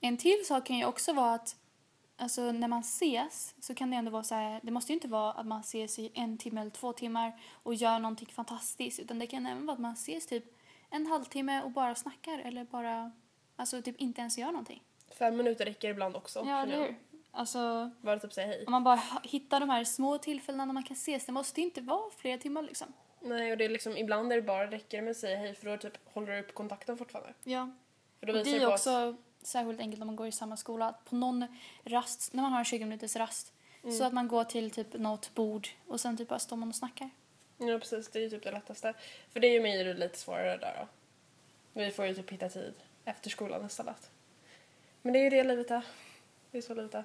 En 0.00 0.16
till 0.16 0.44
sak 0.46 0.66
kan 0.66 0.76
ju 0.76 0.84
också 0.84 1.12
vara 1.12 1.34
att 1.34 1.56
alltså, 2.18 2.52
när 2.52 2.68
man 2.68 2.80
ses 2.80 3.54
så 3.60 3.74
kan 3.74 3.90
det 3.90 3.96
ändå 3.96 4.10
vara 4.10 4.22
så 4.22 4.34
här, 4.34 4.60
det 4.62 4.70
måste 4.70 4.92
ju 4.92 4.94
inte 4.94 5.08
vara 5.08 5.32
att 5.32 5.46
man 5.46 5.60
ses 5.60 5.98
i 5.98 6.10
en 6.14 6.38
timme 6.38 6.60
eller 6.60 6.70
två 6.70 6.92
timmar 6.92 7.40
och 7.52 7.74
gör 7.74 7.98
någonting 7.98 8.28
fantastiskt 8.28 9.00
utan 9.00 9.18
det 9.18 9.26
kan 9.26 9.46
även 9.46 9.66
vara 9.66 9.74
att 9.74 9.80
man 9.80 9.92
ses 9.92 10.26
typ 10.26 10.44
en 10.90 11.06
halvtimme 11.06 11.62
och 11.62 11.70
bara 11.70 11.94
snackar 11.94 12.38
eller 12.38 12.64
bara, 12.64 13.12
alltså 13.56 13.82
typ 13.82 14.00
inte 14.00 14.20
ens 14.20 14.38
gör 14.38 14.46
någonting. 14.46 14.82
Fem 15.18 15.36
minuter 15.36 15.64
räcker 15.64 15.90
ibland 15.90 16.16
också. 16.16 16.42
Ja, 16.46 16.62
eller 16.62 16.78
hur? 16.78 16.94
Alltså, 17.30 17.90
Bara 18.00 18.18
typ 18.18 18.32
säga 18.32 18.46
hej. 18.46 18.64
om 18.66 18.70
man 18.70 18.84
bara 18.84 19.00
hittar 19.22 19.60
de 19.60 19.68
här 19.70 19.84
små 19.84 20.18
tillfällena 20.18 20.64
när 20.64 20.74
man 20.74 20.82
kan 20.82 20.94
ses, 20.94 21.26
det 21.26 21.32
måste 21.32 21.60
inte 21.60 21.80
vara 21.80 22.10
flera 22.16 22.38
timmar 22.38 22.62
liksom. 22.62 22.92
Nej, 23.20 23.52
och 23.52 23.58
det 23.58 23.64
är 23.64 23.68
liksom, 23.68 23.96
ibland 23.96 24.32
är 24.32 24.36
det 24.36 24.42
bara 24.42 24.70
räcker 24.70 25.02
med 25.02 25.10
att 25.10 25.16
säga 25.16 25.38
hej 25.38 25.54
för 25.54 25.66
då 25.70 25.76
typ 25.76 26.14
håller 26.14 26.32
du 26.32 26.40
upp 26.40 26.54
kontakten 26.54 26.98
fortfarande. 26.98 27.34
Ja. 27.44 27.70
För 28.20 28.26
då 28.26 28.32
Och 28.32 28.38
visar 28.38 28.52
det 28.52 28.64
är 28.64 28.72
också 28.72 29.16
särskilt 29.48 29.80
enkelt 29.80 30.02
om 30.02 30.06
man 30.06 30.16
går 30.16 30.26
i 30.26 30.32
samma 30.32 30.56
skola. 30.56 30.88
Att 30.88 31.04
på 31.04 31.14
någon 31.16 31.46
rast, 31.84 32.32
när 32.32 32.42
man 32.42 32.52
har 32.52 32.58
en 32.58 32.64
20 32.64 32.84
minuters 32.84 33.16
rast, 33.16 33.52
så 33.98 34.04
att 34.04 34.12
man 34.12 34.28
går 34.28 34.44
till 34.44 34.70
typ 34.70 34.92
något 34.92 35.34
bord 35.34 35.68
och 35.86 36.00
sen 36.00 36.16
typ 36.16 36.28
bara 36.28 36.38
står 36.38 36.56
man 36.56 36.68
och 36.68 36.74
snackar. 36.74 37.10
Ja, 37.58 37.78
precis. 37.78 38.08
Det 38.08 38.18
är 38.18 38.22
ju 38.22 38.30
typ 38.30 38.42
det 38.42 38.50
lättaste. 38.50 38.94
För 39.32 39.40
det 39.40 39.46
är 39.46 39.52
ju 39.52 39.60
mig 39.60 39.94
lite 39.94 40.18
svårare 40.18 40.56
där 40.56 40.76
då. 40.80 40.88
Vi 41.80 41.90
får 41.90 42.06
ju 42.06 42.14
typ 42.14 42.30
hitta 42.30 42.48
tid 42.48 42.74
efter 43.04 43.30
skolan 43.30 43.66
istället. 43.66 44.10
Men 45.02 45.12
det 45.12 45.18
är 45.18 45.22
ju 45.22 45.30
det 45.30 45.44
livet 45.44 45.70
är. 45.70 45.82
Det 46.50 46.58
är 46.58 46.62
så 46.62 46.74
livet 46.74 46.94
är. 46.94 47.04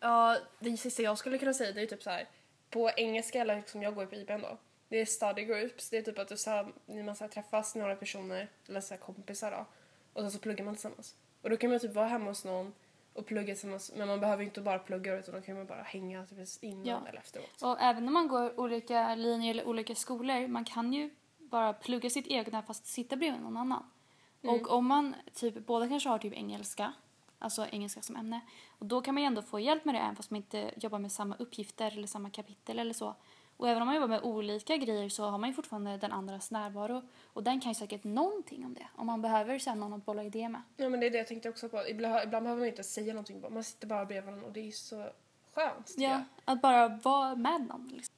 Ja, 0.00 0.38
det 0.58 0.76
sista 0.76 1.02
jag 1.02 1.18
skulle 1.18 1.38
kunna 1.38 1.54
säga 1.54 1.72
det 1.72 1.80
är 1.80 1.82
ju 1.82 1.86
typ 1.86 2.02
så 2.02 2.10
här. 2.10 2.28
På 2.70 2.90
engelska, 2.96 3.40
eller 3.40 3.62
som 3.66 3.82
jag 3.82 3.94
går 3.94 4.06
på 4.06 4.14
IBM 4.14 4.40
då. 4.40 4.58
Det 4.88 4.96
är 4.96 5.06
study 5.06 5.44
groups. 5.44 5.90
Det 5.90 5.96
är 5.96 6.02
typ 6.02 6.18
att 6.18 6.28
du 6.28 6.36
så 6.36 6.50
här, 6.50 6.72
ni 6.86 7.02
man 7.02 7.16
så 7.16 7.24
här, 7.24 7.28
träffas 7.28 7.74
några 7.74 7.96
personer, 7.96 8.48
eller 8.68 8.80
så 8.80 8.94
här, 8.94 9.00
kompisar 9.00 9.50
då. 9.50 9.66
Och 10.12 10.20
sen 10.20 10.30
så 10.30 10.38
pluggar 10.38 10.64
man 10.64 10.74
tillsammans. 10.74 11.14
Och 11.44 11.50
då 11.50 11.56
kan 11.56 11.70
man 11.70 11.78
typ 11.80 11.94
vara 11.94 12.06
hemma 12.06 12.24
hos 12.30 12.44
någon 12.44 12.72
och 13.12 13.26
plugga 13.26 13.46
tillsammans. 13.54 13.92
Men 13.96 14.08
man 14.08 14.20
behöver 14.20 14.42
ju 14.42 14.48
inte 14.48 14.60
bara 14.60 14.78
plugga 14.78 15.18
utan 15.18 15.34
då 15.34 15.40
kan 15.40 15.56
man 15.56 15.66
bara 15.66 15.82
hänga 15.82 16.26
typ 16.26 16.38
innan 16.64 16.86
Ja. 16.86 17.00
eller 17.08 17.18
efteråt. 17.18 17.62
Och 17.62 17.80
även 17.80 18.06
om 18.08 18.14
man 18.14 18.28
går 18.28 18.60
olika 18.60 19.14
linjer 19.14 19.50
eller 19.50 19.68
olika 19.68 19.94
skolor, 19.94 20.46
man 20.48 20.64
kan 20.64 20.92
ju 20.92 21.10
bara 21.38 21.72
plugga 21.72 22.10
sitt 22.10 22.26
egna 22.26 22.62
fast 22.62 22.86
sitta 22.86 23.16
bredvid 23.16 23.42
någon 23.42 23.56
annan. 23.56 23.90
Och 24.42 24.70
om 24.70 24.86
man 24.86 25.14
typ, 25.34 25.66
båda 25.66 25.88
kanske 25.88 26.08
har 26.08 26.18
typ 26.18 26.32
engelska, 26.32 26.92
alltså 27.38 27.66
engelska 27.66 28.02
som 28.02 28.16
ämne, 28.16 28.40
och 28.78 28.86
då 28.86 29.00
kan 29.00 29.14
man 29.14 29.22
ju 29.22 29.26
ändå 29.26 29.42
få 29.42 29.60
hjälp 29.60 29.84
med 29.84 29.94
det 29.94 29.98
även 29.98 30.16
fast 30.16 30.30
man 30.30 30.36
inte 30.36 30.70
jobbar 30.76 30.98
med 30.98 31.12
samma 31.12 31.36
uppgifter 31.36 31.92
eller 31.92 32.06
samma 32.06 32.30
kapitel 32.30 32.78
eller 32.78 32.92
så. 32.94 33.14
Och 33.56 33.68
även 33.68 33.82
om 33.82 33.86
man 33.86 33.94
jobbar 33.94 34.08
med 34.08 34.22
olika 34.22 34.76
grejer 34.76 35.08
så 35.08 35.24
har 35.24 35.38
man 35.38 35.48
ju 35.48 35.54
fortfarande 35.54 35.96
den 35.96 36.12
andras 36.12 36.50
närvaro 36.50 37.02
och 37.24 37.42
den 37.42 37.60
kan 37.60 37.70
ju 37.70 37.74
säkert 37.74 38.04
någonting 38.04 38.64
om 38.66 38.74
det 38.74 38.86
om 38.94 39.06
man 39.06 39.22
behöver 39.22 39.58
sen 39.58 39.80
någon 39.80 39.92
att 39.92 40.04
bolla 40.06 40.24
idé 40.24 40.48
med. 40.48 40.62
Ja 40.76 40.88
men 40.88 41.00
det 41.00 41.06
är 41.06 41.10
det 41.10 41.18
jag 41.18 41.26
tänkte 41.26 41.48
också 41.48 41.68
på. 41.68 41.88
Ibland, 41.88 42.24
ibland 42.24 42.44
behöver 42.44 42.60
man 42.60 42.68
inte 42.68 42.84
säga 42.84 43.12
någonting. 43.12 43.44
Man 43.50 43.64
sitter 43.64 43.86
bara 43.86 44.04
bredvid 44.04 44.24
varandra 44.24 44.46
och 44.46 44.52
det 44.52 44.68
är 44.68 44.70
så 44.70 45.10
skönt 45.54 45.94
Ja, 45.96 46.22
att 46.44 46.62
bara 46.62 46.88
vara 46.88 47.34
med 47.34 47.60
någon. 47.60 47.88
Liksom. 47.88 48.14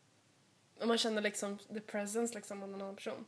Och 0.81 0.89
man 0.89 0.99
känner 0.99 1.23
liksom 1.23 1.59
the 1.59 1.81
presence 1.81 2.35
liksom 2.35 2.63
av 2.63 2.69
en 2.69 2.83
annan 2.83 2.97
person. 2.97 3.25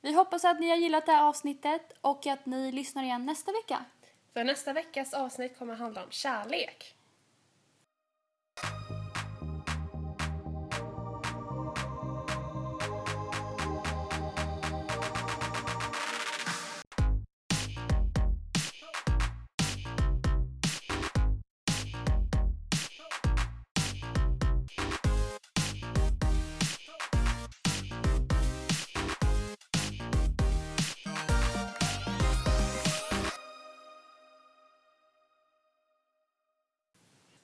Vi 0.00 0.12
hoppas 0.12 0.44
att 0.44 0.60
ni 0.60 0.68
har 0.70 0.76
gillat 0.76 1.06
det 1.06 1.12
här 1.12 1.28
avsnittet 1.28 1.92
och 2.00 2.26
att 2.26 2.46
ni 2.46 2.72
lyssnar 2.72 3.02
igen 3.02 3.26
nästa 3.26 3.52
vecka. 3.52 3.84
För 4.32 4.44
nästa 4.44 4.72
veckas 4.72 5.14
avsnitt 5.14 5.58
kommer 5.58 5.74
handla 5.74 6.04
om 6.04 6.10
kärlek. 6.10 6.94